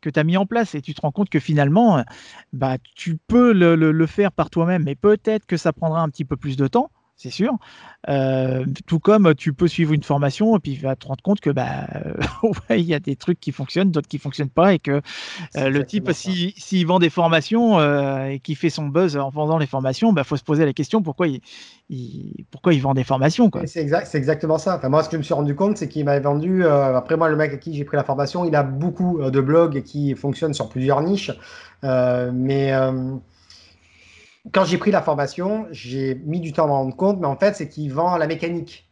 [0.00, 2.04] que tu as mis en place et tu te rends compte que finalement,
[2.52, 6.26] bah, tu peux le, le faire par toi-même, mais peut-être que ça prendra un petit
[6.26, 7.56] peu plus de temps c'est sûr.
[8.08, 11.40] Euh, tout comme tu peux suivre une formation et puis tu vas te rendre compte
[11.40, 11.86] que bah
[12.70, 15.00] il y a des trucs qui fonctionnent, d'autres qui fonctionnent pas et que
[15.56, 19.58] euh, le type s'il vend des formations euh, et qui fait son buzz en vendant
[19.58, 21.40] les formations, bah faut se poser la question pourquoi il,
[22.50, 24.76] pourquoi il vend des formations C'est exact, c'est exactement ça.
[24.76, 27.30] Enfin, moi ce que je me suis rendu compte c'est qu'il m'avait vendu après moi
[27.30, 30.54] le mec à qui j'ai pris la formation, il a beaucoup de blogs qui fonctionnent
[30.54, 31.30] sur plusieurs niches
[31.82, 32.72] mais
[34.52, 37.36] quand j'ai pris la formation, j'ai mis du temps à me rendre compte, mais en
[37.36, 38.88] fait, c'est qu'il vend la mécanique.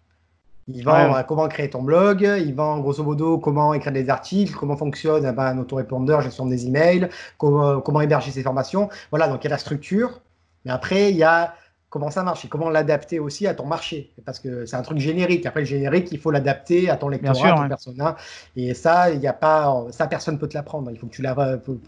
[0.69, 4.77] Il vend comment créer ton blog, il vend grosso modo comment écrire des articles, comment
[4.77, 8.89] fonctionne eh ben, un autorépondeur, gestion des emails, comment, comment héberger ses formations.
[9.11, 10.21] Voilà, donc il y a la structure.
[10.65, 11.55] Mais après, il y a
[11.93, 14.11] comment ça marche et comment l'adapter aussi à ton marché.
[14.25, 15.45] Parce que c'est un truc générique.
[15.45, 18.17] Après, le générique, il faut l'adapter à ton lectorat, à ton persona.
[18.57, 20.91] Et ça, il n'y a pas, ça, personne ne peut te l'apprendre.
[20.91, 21.79] Il faut que tu la, faut,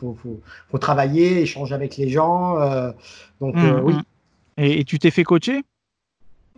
[0.68, 2.60] faut, travailler, échanger avec les gens.
[2.60, 2.92] Euh,
[3.40, 3.94] donc, euh, oui.
[4.58, 5.64] Et, tu t'es fait coacher?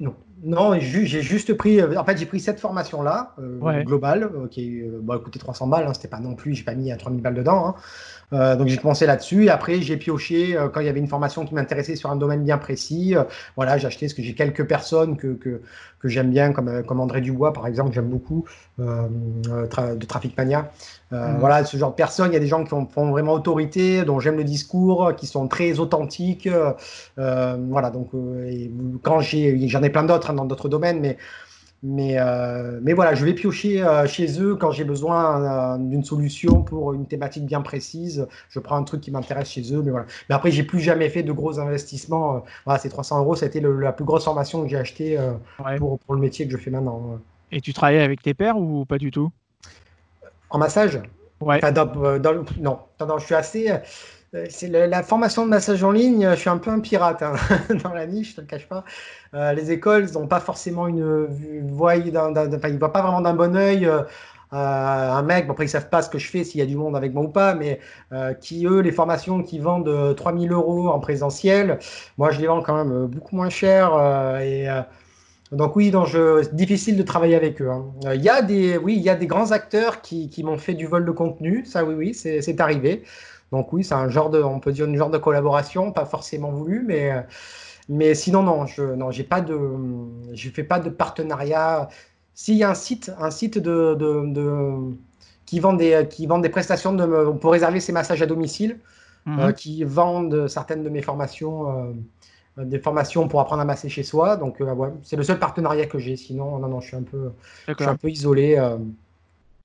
[0.00, 0.16] Non.
[0.42, 1.80] Non, j'ai juste pris.
[1.80, 3.36] Euh, en fait, j'ai pris cette formation-là,
[3.84, 5.86] globale, qui a coûté 300 balles.
[5.86, 7.68] Hein, C'était pas non plus, j'ai pas mis à 3000 balles dedans.
[7.68, 7.74] Hein.
[8.32, 11.06] Euh, donc j'ai commencé là-dessus et après j'ai pioché euh, quand il y avait une
[11.06, 13.16] formation qui m'intéressait sur un domaine bien précis.
[13.16, 13.24] Euh,
[13.56, 15.60] voilà, j'ai acheté ce que j'ai quelques personnes que, que,
[16.00, 18.44] que j'aime bien comme, comme André Dubois par exemple, j'aime beaucoup
[18.78, 20.70] de Traffic Mania.
[21.12, 21.38] Mmh.
[21.38, 24.20] Voilà, ce genre de personnes, il y a des gens qui font vraiment autorité, dont
[24.20, 26.48] j'aime le discours, qui sont très authentiques.
[27.16, 28.10] voilà, donc
[29.02, 31.16] quand j'ai, j'en ai plein d'autres hein, dans d'autres domaines, mais
[31.82, 36.02] mais, euh, mais voilà, je vais piocher euh, chez eux quand j'ai besoin euh, d'une
[36.04, 38.26] solution pour une thématique bien précise.
[38.48, 39.82] Je prends un truc qui m'intéresse chez eux.
[39.82, 40.06] Mais voilà.
[40.28, 42.44] Mais après, j'ai plus jamais fait de gros investissements.
[42.64, 45.18] voilà, ces 300 euros, c'était la plus grosse formation que j'ai achetée
[45.78, 47.18] pour, pour, le métier que je fais maintenant.
[47.52, 49.30] Et tu travaillais avec tes pairs ou pas du tout?
[50.50, 51.00] En massage?
[51.40, 51.60] Ouais.
[51.72, 53.70] non, non, je suis assez.
[54.34, 57.34] Euh, c'est la, formation de massage en ligne, je suis un peu un pirate hein,
[57.84, 58.84] dans la niche, je te le cache pas.
[59.34, 61.26] Euh, les écoles n'ont pas forcément une,
[61.64, 64.02] voie, enfin, ils voient pas vraiment d'un bon oeil euh,
[64.52, 66.76] un mec, bon, après ils savent pas ce que je fais, s'il y a du
[66.76, 67.80] monde avec moi ou pas, mais
[68.40, 71.78] qui eux, les formations qui vendent 3000 euros en présentiel,
[72.16, 73.92] moi je les vends quand même beaucoup moins cher
[74.40, 74.68] et
[75.52, 77.70] donc oui, donc je, difficile de travailler avec eux.
[77.70, 77.84] Hein.
[78.14, 80.74] Il y a des, oui, il y a des grands acteurs qui, qui m'ont fait
[80.74, 83.02] du vol de contenu, ça oui, oui, c'est arrivé.
[83.52, 86.50] Donc oui, c'est un genre de, on peut dire une genre de collaboration, pas forcément
[86.50, 87.12] voulu, mais,
[87.88, 89.58] mais sinon non, je non, j'ai pas de,
[90.32, 91.88] je fais pas de partenariat.
[92.34, 94.94] S'il y a un site, un site de, de,
[95.46, 98.80] qui vend des, qui vend des prestations de, pour réserver ses massages à domicile,
[99.26, 99.38] mhm.
[99.38, 101.70] euh, qui vendent certaines de mes formations.
[101.70, 101.92] Euh,
[102.58, 104.38] des formations pour apprendre à masser chez soi.
[104.38, 106.16] Donc, euh, ouais, c'est le seul partenariat que j'ai.
[106.16, 107.32] Sinon, non, non, je suis un peu,
[107.68, 108.56] je suis un peu isolé.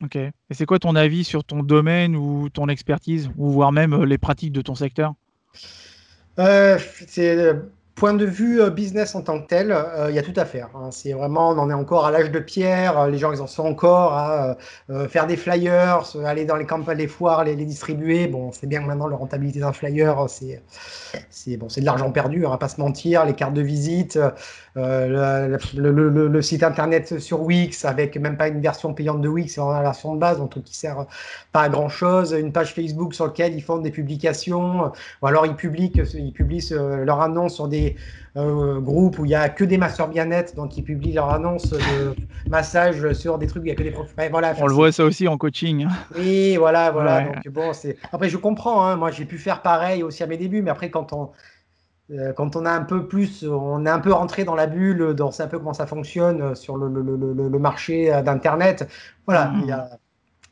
[0.03, 0.15] Ok.
[0.15, 4.05] Et c'est quoi ton avis sur ton domaine ou ton expertise, ou voire même euh,
[4.05, 5.13] les pratiques de ton secteur?
[6.39, 7.55] Euh, C'est
[7.95, 10.45] point de vue euh, business en tant que tel, euh, il y a tout à
[10.45, 10.69] faire.
[10.75, 10.89] Hein.
[10.91, 12.97] C'est vraiment, on en est encore à l'âge de pierre.
[12.97, 14.57] Euh, les gens, ils en sont encore à
[15.09, 18.27] faire des flyers, aller dans les campagnes, les foires, les, distribuer.
[18.27, 22.45] Bon, c'est bien que maintenant, la rentabilité d'un flyer, c'est, bon, c'est de l'argent perdu,
[22.45, 23.25] on va pas se mentir.
[23.25, 24.19] Les cartes de visite,
[24.75, 29.81] le, site internet sur Wix avec même pas une version payante de Wix, c'est la
[29.81, 31.05] version de base, un truc qui sert
[31.51, 32.31] pas à grand chose.
[32.31, 36.67] Une page Facebook sur laquelle ils font des publications, ou alors ils publient, ils publient
[37.05, 37.80] leur annonce sur des
[38.37, 41.69] euh, groupe où il n'y a que des masseurs bien-être, donc ils publient leur annonce
[41.69, 42.15] de
[42.49, 44.13] massage sur des trucs, il n'y a que des profs.
[44.31, 45.83] voilà, On le voit ça aussi en coaching.
[45.83, 45.91] Hein.
[46.17, 47.21] Oui, voilà, voilà.
[47.21, 47.71] Donc, bon,
[48.11, 48.95] après, je comprends, hein.
[48.95, 51.31] moi j'ai pu faire pareil aussi à mes débuts, mais après, quand on,
[52.11, 55.13] euh, quand on a un peu plus, on est un peu rentré dans la bulle,
[55.13, 58.87] dans un peu comment ça fonctionne sur le, le, le, le marché d'Internet.
[59.25, 59.89] Voilà, mmh.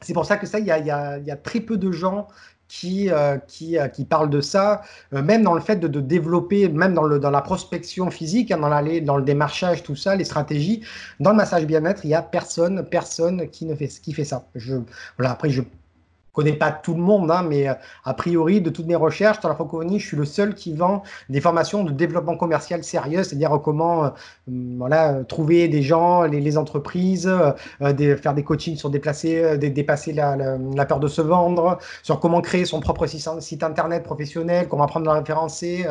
[0.02, 1.92] c'est pour ça que ça, il y a, y, a, y a, très peu de
[1.92, 2.28] gens
[2.70, 6.00] qui, euh, qui, euh, qui parle de ça, euh, même dans le fait de, de,
[6.00, 9.96] développer, même dans, le, dans la prospection physique, hein, dans, la, dans le démarchage, tout
[9.96, 10.84] ça, les stratégies.
[11.20, 14.48] Dans le massage bien-être, il n'y a personne, personne qui, ne fait, qui fait ça.
[14.56, 14.76] Je,
[15.18, 15.64] voilà, après, je
[16.34, 17.74] connais pas tout le monde, hein, mais euh,
[18.06, 21.04] a priori, de toutes mes recherches dans la francophonie, je suis le seul qui vend
[21.30, 24.10] des formations de développement commercial sérieux, c'est-à-dire comment euh,
[24.48, 27.28] hum, voilà, trouver des gens, les, entreprises,
[27.82, 32.20] euh, des, faire des coachings sur déplacer, dépasser la, la, peur de se vendre, sur
[32.20, 35.86] comment créer son propre site, internet professionnel, comment apprendre à référencer,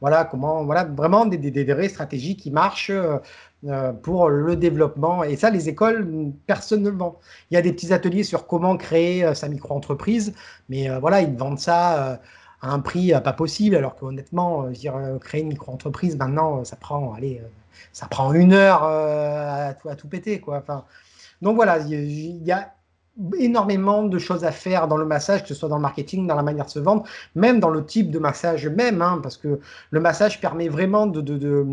[0.00, 2.92] voilà, comment, voilà, vraiment des, des, des vraies stratégies qui marchent
[4.02, 5.24] pour le développement.
[5.24, 7.18] Et ça, les écoles, personnellement,
[7.50, 10.34] il y a des petits ateliers sur comment créer sa micro-entreprise,
[10.68, 12.20] mais voilà, ils vendent ça
[12.62, 14.66] à un prix pas possible, alors qu'honnêtement,
[15.20, 17.42] créer une micro-entreprise, maintenant, ça prend, allez,
[17.92, 20.64] ça prend une heure à, tout, péter, quoi.
[21.42, 22.75] Donc voilà, il y a
[23.38, 26.34] énormément de choses à faire dans le massage, que ce soit dans le marketing, dans
[26.34, 27.04] la manière de se vendre,
[27.34, 29.58] même dans le type de massage même, hein, parce que
[29.90, 31.66] le massage permet vraiment de, de,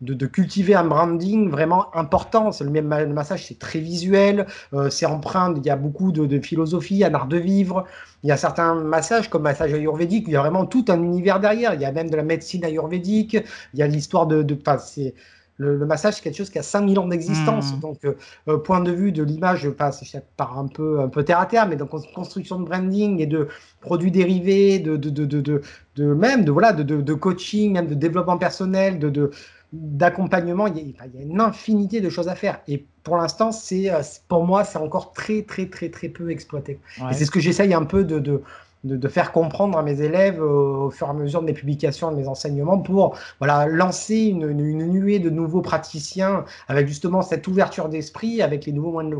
[0.00, 2.50] de, cultiver un branding vraiment important.
[2.60, 6.40] Le même le massage, c'est très visuel, euh, c'est empreint, il y a beaucoup de,
[6.40, 7.86] philosophie, un art de vivre.
[8.24, 11.38] Il y a certains massages, comme massage ayurvédique, il y a vraiment tout un univers
[11.38, 11.74] derrière.
[11.74, 13.36] Il y a même de la médecine ayurvédique,
[13.74, 14.42] il y a l'histoire de...
[14.42, 15.14] de c'est
[15.56, 17.72] le, massage, c'est quelque chose qui a 5000 ans d'existence.
[17.72, 17.80] Hmm.
[17.80, 18.14] Donc, euh,
[18.48, 20.02] euh, point de vue de l'image, je passe
[20.36, 23.48] par un peu, un peu terre à terre, mais donc construction de branding et de
[23.80, 25.62] produits dérivés, de, de, de, de,
[25.96, 29.30] de même de, voilà, de, de, coaching, même de développement personnel, de,
[29.72, 32.60] d'accompagnement, il, y a une infinité de choses à faire.
[32.68, 36.78] Et pour l'instant, c'est euh, pour moi, c'est encore très, très, très, très peu exploité.
[37.10, 38.42] Et c'est ce que j'essaye un peu de, de,
[38.84, 42.16] de, faire comprendre à mes élèves au fur et à mesure de mes publications, de
[42.16, 48.42] mes enseignements, pour voilà, lancer une, nuée de nouveaux praticiens avec justement cette ouverture d'esprit,
[48.42, 49.14] avec les nouveaux moyens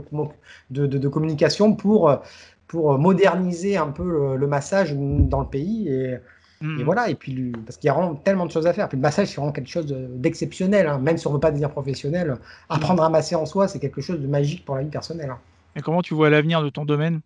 [0.70, 2.14] de, de, communication pour,
[2.66, 5.88] pour moderniser un peu le, massage dans le pays.
[5.88, 6.16] Et,
[6.60, 6.82] mmh.
[6.82, 8.88] voilà, et puis parce qu'il y a vraiment tellement de choses à faire.
[8.88, 10.98] Puis le massage, c'est vraiment quelque chose d'exceptionnel, hein.
[10.98, 12.36] même si on ne veut pas devenir professionnel.
[12.68, 15.30] Apprendre à masser en soi, c'est quelque chose de magique pour la vie personnelle.
[15.30, 15.38] Hein.
[15.76, 17.20] Et comment tu vois l'avenir de ton domaine?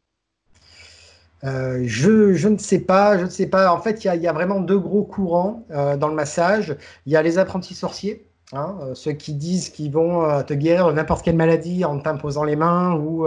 [1.44, 3.72] Euh, je, je, ne sais pas, je ne sais pas.
[3.72, 6.76] En fait, il y, y, a vraiment deux gros courants euh, dans le massage.
[7.04, 10.92] Il y a les apprentis sorciers, hein, euh, ceux qui disent qu'ils vont te guérir
[10.92, 13.26] n'importe quelle maladie en t'imposant les mains ou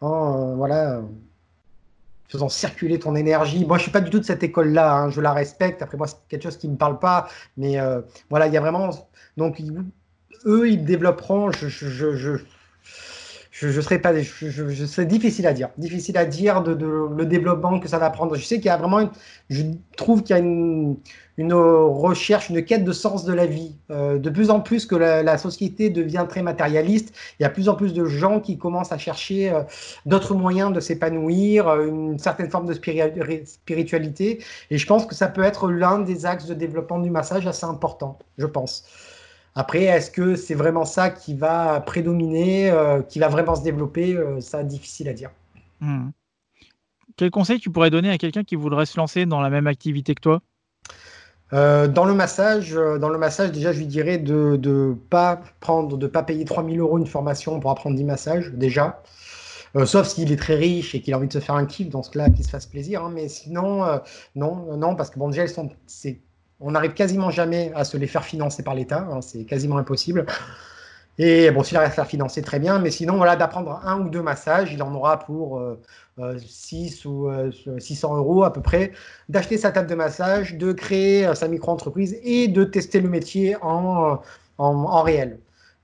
[0.00, 1.00] en voilà,
[2.28, 3.64] faisant circuler ton énergie.
[3.64, 4.94] Moi, je suis pas du tout de cette école-là.
[4.94, 5.82] Hein, je la respecte.
[5.82, 7.28] Après, moi, c'est quelque chose qui me parle pas.
[7.56, 7.78] Mais
[8.30, 8.90] voilà, il y a vraiment.
[9.38, 9.62] Donc,
[10.44, 11.50] eux, ils développeront.
[11.50, 12.38] je
[13.60, 17.80] je, serais pas, je, serais difficile à dire, difficile à dire de, de, le développement
[17.80, 18.36] que ça va prendre.
[18.36, 19.10] Je sais qu'il y a vraiment,
[19.50, 19.64] je
[19.96, 20.96] trouve qu'il y a une,
[21.38, 23.76] une, recherche, une quête de sens de la vie.
[23.90, 27.68] Euh, de plus en plus que la, société devient très matérialiste, il y a plus
[27.68, 29.62] en plus de gens qui commencent à chercher euh,
[30.06, 34.44] d'autres moyens de s'épanouir, euh, une certaine forme de spiritualité.
[34.70, 37.66] Et je pense que ça peut être l'un des axes de développement du massage assez
[37.66, 38.84] important, je pense.
[39.58, 44.14] Après, est-ce que c'est vraiment ça qui va prédominer, euh, qui va vraiment se développer
[44.14, 45.30] euh, Ça, difficile à dire.
[45.80, 46.10] Hmm.
[47.16, 50.14] Quel conseil tu pourrais donner à quelqu'un qui voudrait se lancer dans la même activité
[50.14, 50.42] que toi?
[51.52, 55.96] Euh, dans le massage, dans le massage, déjà, je lui dirais de ne pas prendre,
[55.96, 59.02] de pas payer 3000 euros une formation pour apprendre 10 massages, déjà.
[59.86, 62.04] sauf s'il est très riche et qu'il a envie de se faire un kiff, dans
[62.04, 63.02] ce cas-là, qu'il se fasse plaisir.
[63.02, 63.10] Hein.
[63.12, 63.84] mais sinon,
[64.36, 65.42] non, non, parce que bon, déjà,
[65.88, 66.20] c'est
[66.60, 70.26] on n'arrive quasiment jamais à se les faire financer par l'État, hein, c'est quasiment impossible.
[71.18, 74.08] Et bon, s'il arrive à faire financer, très bien, mais sinon, voilà, d'apprendre un ou
[74.08, 75.60] deux massages, il en aura pour
[76.16, 78.92] 6 euh, euh, ou 600 euh, euros à peu près,
[79.28, 84.20] d'acheter sa table de massage, de créer sa micro-entreprise et de tester le métier en,
[84.58, 85.40] en, réel.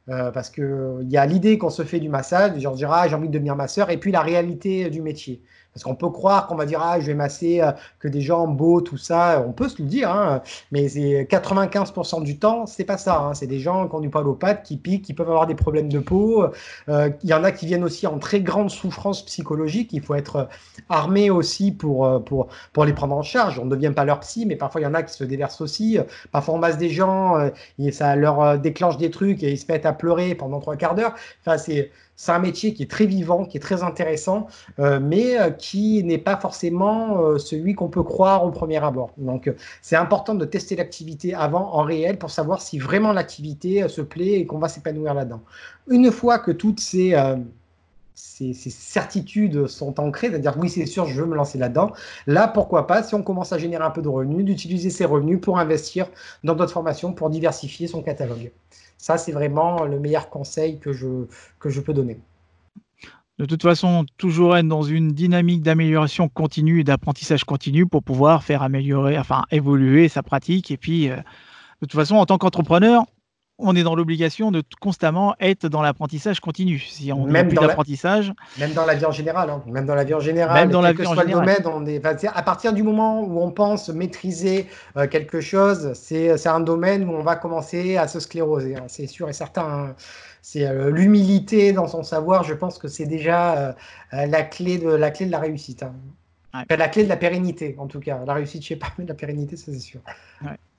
[0.06, 3.28] parce qu'il y a l'idée qu'on se fait du massage, genre dire ah, j'ai envie
[3.28, 5.42] de devenir masseur, et puis la réalité du métier.
[5.74, 8.46] Parce qu'on peut croire qu'on va dire, ah, je vais masser euh, que des gens
[8.46, 9.44] beaux, tout ça.
[9.46, 13.18] On peut se le dire, hein, mais c'est 95% du temps, c'est pas ça.
[13.18, 13.34] Hein.
[13.34, 15.56] C'est des gens qui ont du poil aux pattes, qui piquent, qui peuvent avoir des
[15.56, 16.46] problèmes de peau.
[16.88, 19.92] Euh, il y en a qui viennent aussi en très grande souffrance psychologique.
[19.92, 20.48] Il faut être
[20.88, 23.58] armé aussi pour, euh, pour, pour les prendre en charge.
[23.58, 25.60] On ne devient pas leur psy, mais parfois il y en a qui se déversent
[25.60, 25.98] aussi.
[26.30, 27.50] Parfois on masse des gens,
[27.80, 30.94] et ça leur déclenche des trucs et ils se mettent à pleurer pendant trois quarts
[30.94, 31.14] d'heure.
[31.40, 34.46] Enfin, c'est c'est un métier qui est très vivant, qui est très intéressant,
[34.78, 39.10] euh, mais euh, qui n'est pas forcément euh, celui qu'on peut croire au premier abord.
[39.18, 39.52] Donc,
[39.82, 44.40] c'est important de tester l'activité avant en réel pour savoir si vraiment l'activité se plaît
[44.40, 45.40] et qu'on va s'épanouir là-dedans.
[45.88, 47.14] Une fois que toutes ces,
[48.14, 51.92] ces, certitudes sont ancrées, c'est-à-dire oui, c'est sûr, je veux me lancer là-dedans.
[52.26, 55.40] Là, pourquoi pas, si on commence à générer un peu de revenus, d'utiliser ces revenus
[55.40, 56.06] pour investir
[56.42, 58.50] dans d'autres formations, pour diversifier son catalogue.
[59.04, 61.26] Ça, c'est vraiment le meilleur conseil que je,
[61.58, 62.22] que je peux donner.
[63.38, 68.42] De toute façon, toujours être dans une dynamique d'amélioration continue et d'apprentissage continu pour pouvoir
[68.44, 70.70] faire améliorer, enfin évoluer sa pratique.
[70.70, 71.22] Et puis, euh, de
[71.80, 73.04] toute façon, en tant qu'entrepreneur,
[73.58, 76.78] on est dans l'obligation de constamment être dans l'apprentissage continu.
[76.80, 79.62] Si on même plus d'apprentissage, même dans la vie en général, hein.
[79.66, 81.62] même dans la vie en général, même dans la vie en général.
[81.66, 86.60] on est, à partir du moment où on pense maîtriser euh, quelque chose, c'est un
[86.60, 88.76] domaine où on va commencer à se scléroser.
[88.76, 88.84] Hein.
[88.88, 89.62] c'est sûr et certain.
[89.62, 89.94] Hein.
[90.42, 92.42] C'est euh, l'humilité dans son savoir.
[92.42, 93.72] Je pense que c'est déjà euh,
[94.12, 95.84] la clé de la clé de la réussite.
[96.52, 98.20] la clé de la pérennité, en tout cas.
[98.26, 100.00] La réussite, je sais pas, mais la pérennité, ça c'est sûr.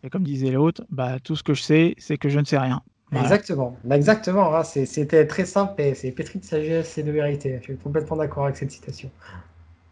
[0.05, 2.59] Et comme disait l'autre, bah, tout ce que je sais, c'est que je ne sais
[2.59, 2.81] rien.
[3.11, 4.55] Exactement, bah, exactement.
[4.55, 4.63] Hein.
[4.63, 7.57] C'était très simple et c'est pétri de sagesse et de vérité.
[7.59, 9.09] Je suis complètement d'accord avec cette citation.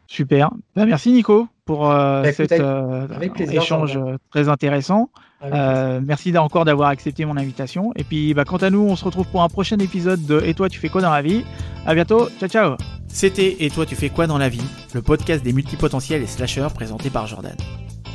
[0.07, 0.51] Super.
[0.75, 3.07] Bah, merci Nico pour euh, cet euh,
[3.49, 3.99] échange
[4.29, 5.09] très intéressant.
[5.43, 7.91] Euh, merci encore d'avoir accepté mon invitation.
[7.95, 10.53] Et puis, bah, quant à nous, on se retrouve pour un prochain épisode de Et
[10.53, 11.43] toi, tu fais quoi dans la vie?
[11.85, 12.29] À bientôt.
[12.39, 12.77] Ciao, ciao.
[13.07, 14.63] C'était Et toi, tu fais quoi dans la vie?
[14.93, 17.55] Le podcast des multipotentiels et slashers présenté par Jordan.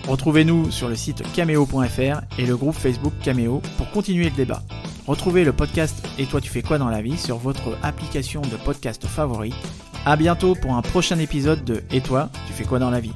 [0.09, 4.63] Retrouvez-nous sur le site cameo.fr et le groupe Facebook Cameo pour continuer le débat.
[5.07, 8.57] Retrouvez le podcast Et toi tu fais quoi dans la vie sur votre application de
[8.65, 9.53] podcast favori.
[10.07, 13.13] A bientôt pour un prochain épisode de Et toi tu fais quoi dans la vie?